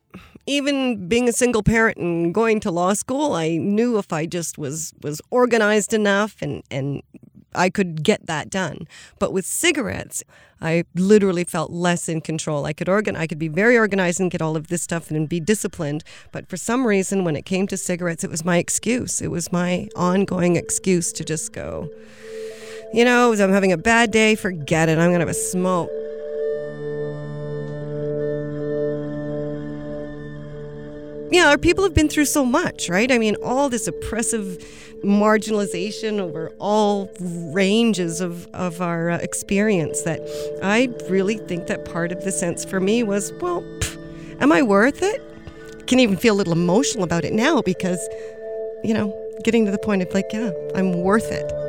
Even 0.47 1.09
being 1.09 1.29
a 1.29 1.33
single 1.33 1.63
parent 1.63 1.97
and 1.97 2.35
going 2.35 2.61
to 2.61 2.71
law 2.71 2.93
school, 2.93 3.33
I 3.33 3.57
knew 3.57 3.99
if 3.99 4.13
I 4.13 4.27
just 4.27 4.59
was 4.59 4.93
was 5.03 5.21
organized 5.31 5.93
enough 5.95 6.37
and 6.43 6.63
and 6.71 7.03
I 7.55 7.71
could 7.71 8.03
get 8.03 8.27
that 8.27 8.51
done. 8.51 8.87
But 9.19 9.33
with 9.33 9.47
cigarettes, 9.47 10.23
I 10.61 10.85
literally 10.95 11.45
felt 11.45 11.71
less 11.71 12.09
in 12.09 12.21
control. 12.21 12.67
I 12.67 12.73
could 12.73 12.89
organ 12.89 13.17
I 13.17 13.27
could 13.27 13.39
be 13.39 13.49
very 13.49 13.79
organized 13.79 14.21
and 14.21 14.31
get 14.31 14.43
all 14.43 14.57
of 14.57 14.69
this 14.69 14.83
stuff 14.83 15.11
and 15.11 15.29
be 15.29 15.41
disciplined, 15.41 16.05
but 16.33 16.49
for 16.49 16.57
some 16.57 16.87
reason 16.87 17.25
when 17.25 17.37
it 17.37 17.45
came 17.45 17.67
to 17.69 17.77
cigarettes, 17.77 18.25
it 18.25 18.31
was 18.31 18.45
my 18.45 18.59
excuse. 18.59 19.23
It 19.23 19.31
was 19.31 19.51
my 19.51 19.89
ongoing 19.97 20.57
excuse 20.57 21.13
to 21.13 21.25
just 21.25 21.53
go, 21.53 21.89
you 22.93 23.05
know, 23.05 23.33
I'm 23.33 23.51
having 23.51 23.73
a 23.73 23.79
bad 23.79 24.11
day, 24.11 24.37
forget 24.37 24.89
it. 24.89 24.99
I'm 24.99 25.11
going 25.11 25.21
to 25.21 25.27
have 25.27 25.29
a 25.29 25.35
smoke. 25.35 25.91
Yeah, 31.35 31.49
our 31.49 31.59
people 31.59 31.83
have 31.83 31.95
been 31.95 32.09
through 32.09 32.27
so 32.27 32.45
much, 32.45 32.89
right? 32.89 33.11
I 33.11 33.19
mean, 33.19 33.35
all 33.43 33.69
this 33.69 33.89
oppressive 33.89 34.65
marginalization 35.03 36.21
over 36.21 36.51
all 36.61 37.11
ranges 37.53 38.21
of, 38.21 38.47
of 38.55 38.81
our 38.81 39.11
uh, 39.11 39.19
experience 39.19 40.03
that 40.03 40.21
I 40.63 40.91
really 41.11 41.39
think 41.39 41.67
that 41.67 41.87
part 41.87 42.13
of 42.13 42.23
the 42.23 42.31
sense 42.31 42.65
for 42.65 42.79
me 42.79 43.03
was, 43.03 43.33
well, 43.41 43.63
pff, 43.81 44.41
am 44.41 44.53
I 44.53 44.63
worth 44.63 45.03
it? 45.03 45.21
I 45.77 45.83
can 45.83 45.99
even 45.99 46.17
feel 46.17 46.35
a 46.35 46.39
little 46.39 46.53
emotional 46.53 47.03
about 47.03 47.25
it 47.25 47.33
now 47.33 47.63
because, 47.63 47.99
you 48.85 48.95
know, 48.95 49.13
getting 49.43 49.65
to 49.65 49.73
the 49.73 49.79
point 49.79 50.03
of 50.03 50.15
like, 50.15 50.27
yeah, 50.33 50.53
I'm 50.77 50.93
worth 51.03 51.33
it. 51.33 51.64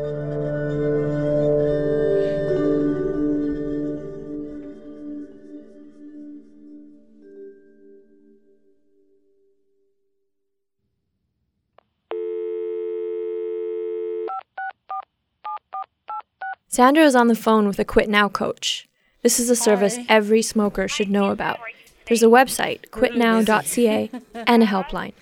Sandra 16.76 17.06
is 17.06 17.16
on 17.16 17.30
the 17.30 17.36
phone 17.36 17.68
with 17.68 17.80
a 17.80 17.86
Quit 17.86 18.10
Now 18.10 18.28
coach. 18.28 18.86
This 19.24 19.40
is 19.40 19.50
a 19.50 19.56
service 19.56 19.98
every 20.10 20.42
smoker 20.42 20.90
should 20.90 21.10
know 21.10 21.30
about. 21.30 21.58
There's 22.06 22.22
a 22.22 22.26
website, 22.26 22.90
quitnow.ca, 22.90 24.12
and 24.46 24.62
a 24.62 24.66
helpline. 24.66 25.14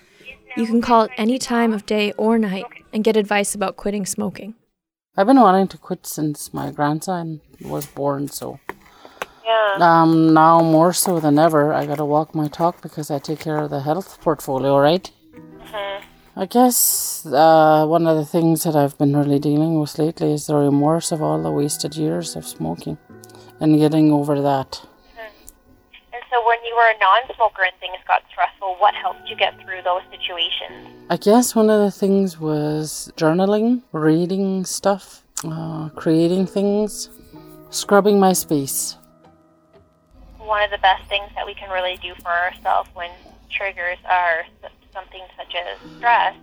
You 0.56 0.66
can 0.66 0.82
call 0.82 1.02
at 1.04 1.10
any 1.16 1.38
time 1.38 1.72
of 1.72 1.86
day 1.86 2.10
or 2.18 2.40
night 2.40 2.66
and 2.92 3.04
get 3.04 3.16
advice 3.16 3.54
about 3.54 3.76
quitting 3.76 4.04
smoking. 4.04 4.56
I've 5.16 5.28
been 5.28 5.40
wanting 5.40 5.68
to 5.68 5.78
quit 5.78 6.08
since 6.08 6.52
my 6.52 6.72
grandson 6.72 7.40
was 7.60 7.86
born, 7.86 8.26
so 8.26 8.58
Yeah. 9.46 9.76
um 9.80 10.34
now 10.34 10.60
more 10.60 10.92
so 10.92 11.20
than 11.20 11.38
ever 11.38 11.72
I 11.72 11.86
gotta 11.86 12.04
walk 12.04 12.34
my 12.34 12.48
talk 12.48 12.82
because 12.82 13.12
I 13.12 13.20
take 13.20 13.38
care 13.38 13.58
of 13.58 13.70
the 13.70 13.82
health 13.82 14.18
portfolio, 14.20 14.76
right? 14.76 15.08
I 16.36 16.46
guess 16.46 17.24
uh, 17.26 17.86
one 17.86 18.08
of 18.08 18.16
the 18.16 18.24
things 18.24 18.64
that 18.64 18.74
I've 18.74 18.98
been 18.98 19.16
really 19.16 19.38
dealing 19.38 19.78
with 19.78 19.96
lately 20.00 20.32
is 20.32 20.48
the 20.48 20.56
remorse 20.56 21.12
of 21.12 21.22
all 21.22 21.40
the 21.40 21.52
wasted 21.52 21.94
years 21.94 22.34
of 22.34 22.44
smoking 22.44 22.98
and 23.60 23.78
getting 23.78 24.10
over 24.10 24.42
that. 24.42 24.84
And 25.16 26.22
so 26.32 26.44
when 26.44 26.58
you 26.64 26.74
were 26.74 26.90
a 26.90 26.98
non-smoker 26.98 27.62
and 27.62 27.72
things 27.78 27.98
got 28.08 28.22
stressful, 28.32 28.74
what 28.80 28.96
helped 28.96 29.28
you 29.28 29.36
get 29.36 29.54
through 29.60 29.82
those 29.84 30.02
situations? 30.10 31.06
I 31.08 31.18
guess 31.18 31.54
one 31.54 31.70
of 31.70 31.80
the 31.80 31.92
things 31.92 32.40
was 32.40 33.12
journaling, 33.16 33.82
reading 33.92 34.64
stuff, 34.64 35.22
uh, 35.44 35.90
creating 35.90 36.46
things, 36.46 37.10
scrubbing 37.70 38.18
my 38.18 38.32
space. 38.32 38.96
One 40.38 40.64
of 40.64 40.72
the 40.72 40.78
best 40.78 41.08
things 41.08 41.30
that 41.36 41.46
we 41.46 41.54
can 41.54 41.70
really 41.70 41.96
do 42.02 42.12
for 42.16 42.32
ourselves 42.32 42.90
when 42.94 43.10
triggers 43.50 43.98
are 44.04 44.44
something 44.94 45.20
such 45.36 45.52
as 45.58 45.76
stress 45.98 46.38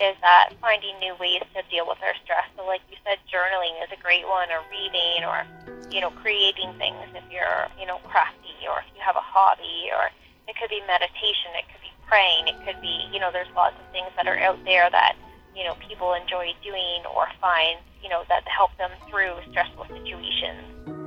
is 0.00 0.16
that 0.24 0.56
finding 0.64 0.96
new 0.98 1.12
ways 1.20 1.44
to 1.52 1.60
deal 1.68 1.84
with 1.84 2.00
our 2.00 2.16
stress. 2.24 2.48
So 2.56 2.64
like 2.64 2.80
you 2.88 2.96
said, 3.04 3.20
journaling 3.28 3.76
is 3.84 3.92
a 3.92 4.00
great 4.00 4.24
one, 4.24 4.48
or 4.48 4.64
reading, 4.72 5.28
or, 5.28 5.44
you 5.92 6.00
know, 6.00 6.08
creating 6.24 6.72
things 6.80 7.04
if 7.12 7.22
you're, 7.28 7.68
you 7.76 7.84
know, 7.84 8.00
crafty, 8.08 8.56
or 8.64 8.80
if 8.80 8.88
you 8.96 9.04
have 9.04 9.20
a 9.20 9.22
hobby, 9.22 9.92
or 9.92 10.08
it 10.48 10.56
could 10.56 10.72
be 10.72 10.80
meditation, 10.88 11.52
it 11.52 11.68
could 11.68 11.84
be 11.84 11.92
praying, 12.08 12.48
it 12.48 12.56
could 12.64 12.80
be, 12.80 13.12
you 13.12 13.20
know, 13.20 13.28
there's 13.28 13.52
lots 13.52 13.76
of 13.76 13.84
things 13.92 14.08
that 14.16 14.24
are 14.24 14.40
out 14.40 14.58
there 14.64 14.88
that, 14.88 15.20
you 15.54 15.68
know, 15.68 15.76
people 15.84 16.16
enjoy 16.16 16.48
doing 16.64 17.04
or 17.12 17.28
find, 17.36 17.76
you 18.00 18.08
know, 18.08 18.24
that 18.32 18.48
help 18.48 18.72
them 18.80 18.90
through 19.12 19.36
stressful 19.52 19.84
situations. 19.92 20.99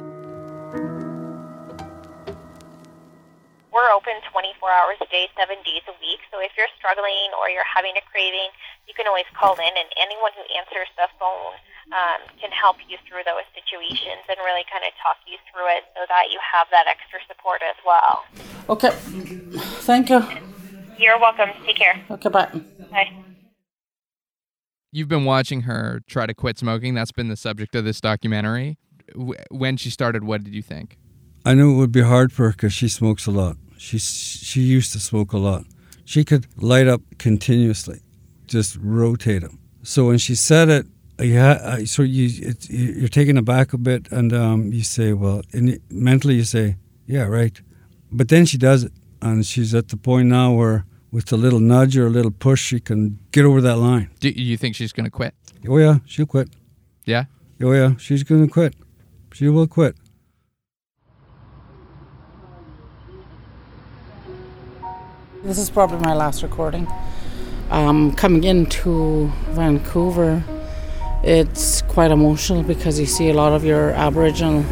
We're 3.74 3.90
open 3.90 4.14
24 4.30 4.54
hours 4.70 5.02
a 5.02 5.10
day, 5.10 5.26
seven 5.34 5.58
days 5.66 5.82
a 5.90 5.98
week. 5.98 6.22
So 6.30 6.38
if 6.38 6.54
you're 6.54 6.70
struggling 6.78 7.34
or 7.42 7.50
you're 7.50 7.66
having 7.66 7.98
a 7.98 8.06
craving, 8.06 8.54
you 8.86 8.94
can 8.94 9.10
always 9.10 9.26
call 9.34 9.58
in, 9.58 9.74
and 9.74 9.90
anyone 9.98 10.30
who 10.38 10.46
answers 10.54 10.86
the 10.94 11.10
phone 11.18 11.58
um, 11.90 12.22
can 12.38 12.54
help 12.54 12.78
you 12.86 13.02
through 13.10 13.26
those 13.26 13.50
situations 13.58 14.22
and 14.30 14.38
really 14.46 14.62
kind 14.70 14.86
of 14.86 14.94
talk 15.02 15.18
you 15.26 15.42
through 15.50 15.66
it 15.74 15.90
so 15.98 16.06
that 16.06 16.30
you 16.30 16.38
have 16.38 16.70
that 16.70 16.86
extra 16.86 17.18
support 17.26 17.66
as 17.66 17.74
well. 17.82 18.22
Okay, 18.70 18.94
thank 19.90 20.14
you. 20.14 20.22
You're 21.02 21.18
welcome. 21.18 21.50
Take 21.66 21.82
care. 21.82 21.98
Okay, 22.14 22.30
bye. 22.30 22.54
Bye. 22.94 23.10
You've 24.92 25.10
been 25.10 25.26
watching 25.26 25.62
her 25.62 26.02
try 26.06 26.28
to 26.28 26.36
quit 26.36 26.60
smoking. 26.60 26.94
That's 26.94 27.12
been 27.12 27.28
the 27.28 27.36
subject 27.36 27.74
of 27.74 27.86
this 27.86 28.00
documentary. 28.00 28.78
When 29.50 29.78
she 29.78 29.90
started, 29.90 30.24
what 30.24 30.44
did 30.44 30.54
you 30.54 30.62
think? 30.62 31.00
I 31.44 31.56
knew 31.56 31.74
it 31.74 31.78
would 31.78 31.92
be 31.92 32.02
hard 32.02 32.32
for 32.32 32.46
her 32.46 32.52
because 32.52 32.72
she 32.72 32.88
smokes 32.88 33.26
a 33.26 33.32
lot. 33.32 33.58
She 33.84 34.00
she 34.00 34.62
used 34.62 34.94
to 34.94 35.00
smoke 35.00 35.34
a 35.34 35.38
lot. 35.38 35.66
She 36.06 36.24
could 36.24 36.48
light 36.56 36.88
up 36.88 37.02
continuously, 37.18 38.00
just 38.48 38.78
rotate 38.82 39.42
them. 39.42 39.60
So 39.84 40.08
when 40.08 40.20
she 40.20 40.36
said 40.36 40.70
it, 40.70 40.86
yeah, 41.20 41.84
so 41.84 42.02
you 42.02 42.30
it, 42.50 42.70
you're 42.70 43.10
taken 43.10 43.38
aback 43.38 43.74
a 43.74 43.78
bit, 43.78 44.10
and 44.10 44.32
um, 44.32 44.72
you 44.72 44.84
say, 44.84 45.12
well, 45.12 45.42
and 45.52 45.80
mentally 45.90 46.36
you 46.36 46.46
say, 46.46 46.78
yeah, 47.08 47.26
right. 47.26 47.62
But 48.10 48.30
then 48.30 48.46
she 48.46 48.58
does 48.58 48.86
it, 48.86 48.94
and 49.22 49.46
she's 49.46 49.76
at 49.76 49.90
the 49.90 49.98
point 49.98 50.30
now 50.30 50.54
where 50.54 50.86
with 51.12 51.34
a 51.34 51.38
little 51.38 51.60
nudge 51.60 51.98
or 51.98 52.08
a 52.08 52.10
little 52.10 52.32
push, 52.32 52.64
she 52.64 52.80
can 52.80 53.20
get 53.32 53.44
over 53.44 53.60
that 53.62 53.78
line. 53.78 54.10
Do 54.22 54.30
you 54.30 54.56
think 54.56 54.76
she's 54.76 54.94
going 54.94 55.06
to 55.06 55.12
quit? 55.12 55.34
Oh 55.68 55.78
yeah, 55.78 55.98
she'll 56.06 56.26
quit. 56.26 56.48
Yeah. 57.06 57.26
Oh 57.62 57.74
yeah, 57.74 57.98
she's 57.98 58.24
going 58.24 58.48
to 58.48 58.54
quit. 58.54 58.76
She 59.34 59.50
will 59.50 59.68
quit. 59.68 59.98
This 65.44 65.58
is 65.58 65.70
probably 65.70 65.98
my 65.98 66.14
last 66.14 66.42
recording. 66.42 66.88
Um, 67.70 68.14
coming 68.14 68.46
into 68.46 69.30
Vancouver, 69.50 70.42
it's 71.22 71.82
quite 71.82 72.12
emotional 72.12 72.64
because 72.64 72.98
you 72.98 73.06
see 73.06 73.30
a 73.30 73.34
lot 73.34 73.52
of 73.52 73.66
your 73.66 73.90
Aboriginal 73.92 74.64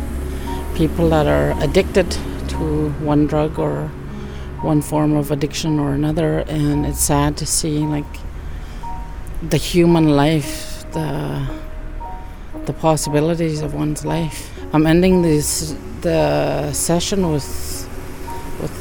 people 0.74 1.10
that 1.10 1.28
are 1.28 1.62
addicted 1.62 2.10
to 2.12 2.90
one 3.04 3.28
drug 3.28 3.60
or 3.60 3.90
one 4.62 4.82
form 4.82 5.18
of 5.18 5.30
addiction 5.30 5.78
or 5.78 5.92
another, 5.92 6.40
and 6.48 6.86
it's 6.86 7.02
sad 7.02 7.36
to 7.38 7.46
see 7.46 7.80
like 7.80 8.06
the 9.42 9.58
human 9.58 10.16
life, 10.16 10.90
the 10.94 11.50
the 12.66 12.72
possibilities 12.72 13.60
of 13.60 13.74
one's 13.74 14.06
life. 14.06 14.58
I'm 14.72 14.88
ending 14.88 15.22
this 15.22 15.76
the 16.00 16.72
session 16.72 17.30
with 17.30 17.71
with 17.71 17.71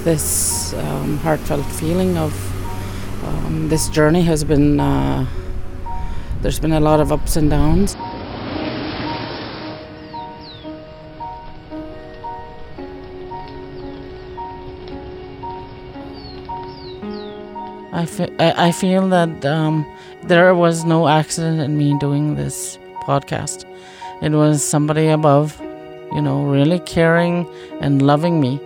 this 0.05 0.73
um, 0.75 1.19
heartfelt 1.19 1.67
feeling 1.67 2.17
of 2.17 2.33
um, 3.25 3.69
this 3.69 3.89
journey 3.89 4.23
has 4.23 4.45
been 4.45 4.81
uh, 4.81 5.27
there's 6.43 6.59
been 6.59 6.73
a 6.73 6.81
lot 6.81 7.01
of 7.01 7.13
ups 7.13 7.37
and 7.37 7.51
downs. 7.51 7.97
I, 17.93 18.69
I 18.69 18.73
feel 18.73 19.09
that 19.09 19.45
um, 19.45 19.85
there 20.23 20.55
was 20.55 20.85
no 20.85 21.09
accident 21.09 21.61
in 21.61 21.77
me 21.77 21.99
doing 21.99 22.35
this 22.35 22.79
podcast. 23.03 23.67
It 24.23 24.33
was 24.33 24.65
somebody 24.65 25.09
above, 25.09 25.61
you 26.13 26.23
know, 26.23 26.45
really 26.45 26.79
caring 26.81 27.47
and 27.81 28.01
loving 28.01 28.41
me 28.41 28.59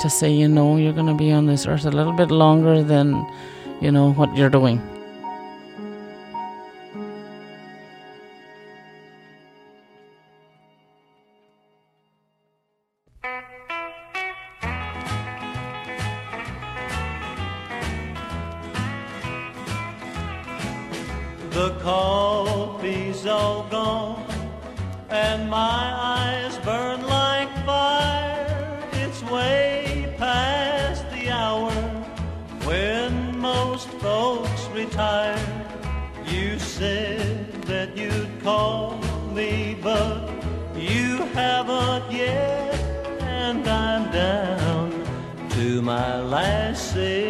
to 0.00 0.10
say, 0.10 0.30
you 0.30 0.48
know, 0.48 0.76
you're 0.76 0.92
going 0.92 1.06
to 1.06 1.14
be 1.14 1.32
on 1.32 1.46
this 1.46 1.66
earth 1.66 1.84
a 1.84 1.90
little 1.90 2.12
bit 2.12 2.30
longer 2.30 2.82
than, 2.82 3.26
you 3.80 3.90
know, 3.90 4.12
what 4.12 4.34
you're 4.36 4.50
doing. 4.50 4.95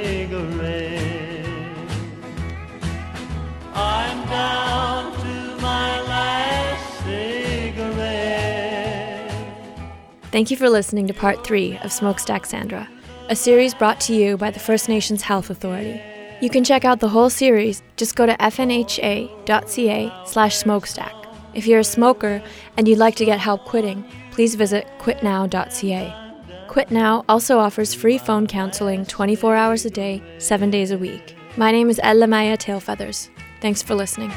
Cigarette. 0.04 1.46
I'm 3.74 4.28
down 4.28 5.12
to 5.12 5.56
my 5.60 6.00
last 6.02 7.04
cigarette. 7.04 8.50
Thank 10.32 10.50
you 10.50 10.56
for 10.56 10.68
listening 10.68 11.06
to 11.06 11.14
part 11.14 11.44
three 11.44 11.78
of 11.78 11.92
Smokestack 11.92 12.46
Sandra, 12.46 12.88
a 13.28 13.36
series 13.36 13.74
brought 13.74 14.00
to 14.02 14.14
you 14.14 14.36
by 14.36 14.50
the 14.50 14.60
First 14.60 14.88
Nations 14.88 15.22
Health 15.22 15.50
Authority. 15.50 16.00
You 16.40 16.50
can 16.50 16.64
check 16.64 16.84
out 16.84 17.00
the 17.00 17.08
whole 17.08 17.30
series. 17.30 17.82
Just 17.96 18.14
go 18.14 18.26
to 18.26 18.36
fnha.ca 18.36 20.12
slash 20.26 20.56
smokestack. 20.56 21.14
If 21.54 21.66
you're 21.66 21.80
a 21.80 21.84
smoker 21.84 22.42
and 22.76 22.86
you'd 22.86 22.98
like 22.98 23.16
to 23.16 23.24
get 23.24 23.38
help 23.40 23.64
quitting, 23.64 24.04
please 24.32 24.54
visit 24.54 24.86
quitnow.ca. 24.98 26.25
Quit 26.68 26.90
Now 26.90 27.24
also 27.28 27.58
offers 27.58 27.94
free 27.94 28.18
phone 28.18 28.46
counseling 28.46 29.06
24 29.06 29.56
hours 29.56 29.86
a 29.86 29.90
day, 29.90 30.22
7 30.38 30.70
days 30.70 30.90
a 30.90 30.98
week. 30.98 31.34
My 31.56 31.70
name 31.70 31.88
is 31.88 31.98
Elle-Máijá 32.02 32.58
Tailfeathers. 32.58 33.30
Thanks 33.60 33.82
for 33.82 33.94
listening. 33.94 34.30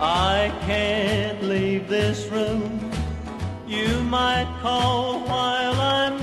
I 0.00 0.52
can't 0.66 1.42
leave 1.42 1.88
this 1.88 2.28
room. 2.28 2.90
You 3.66 4.02
might 4.04 4.46
call 4.60 5.20
while 5.20 5.80
I'm 5.80 6.21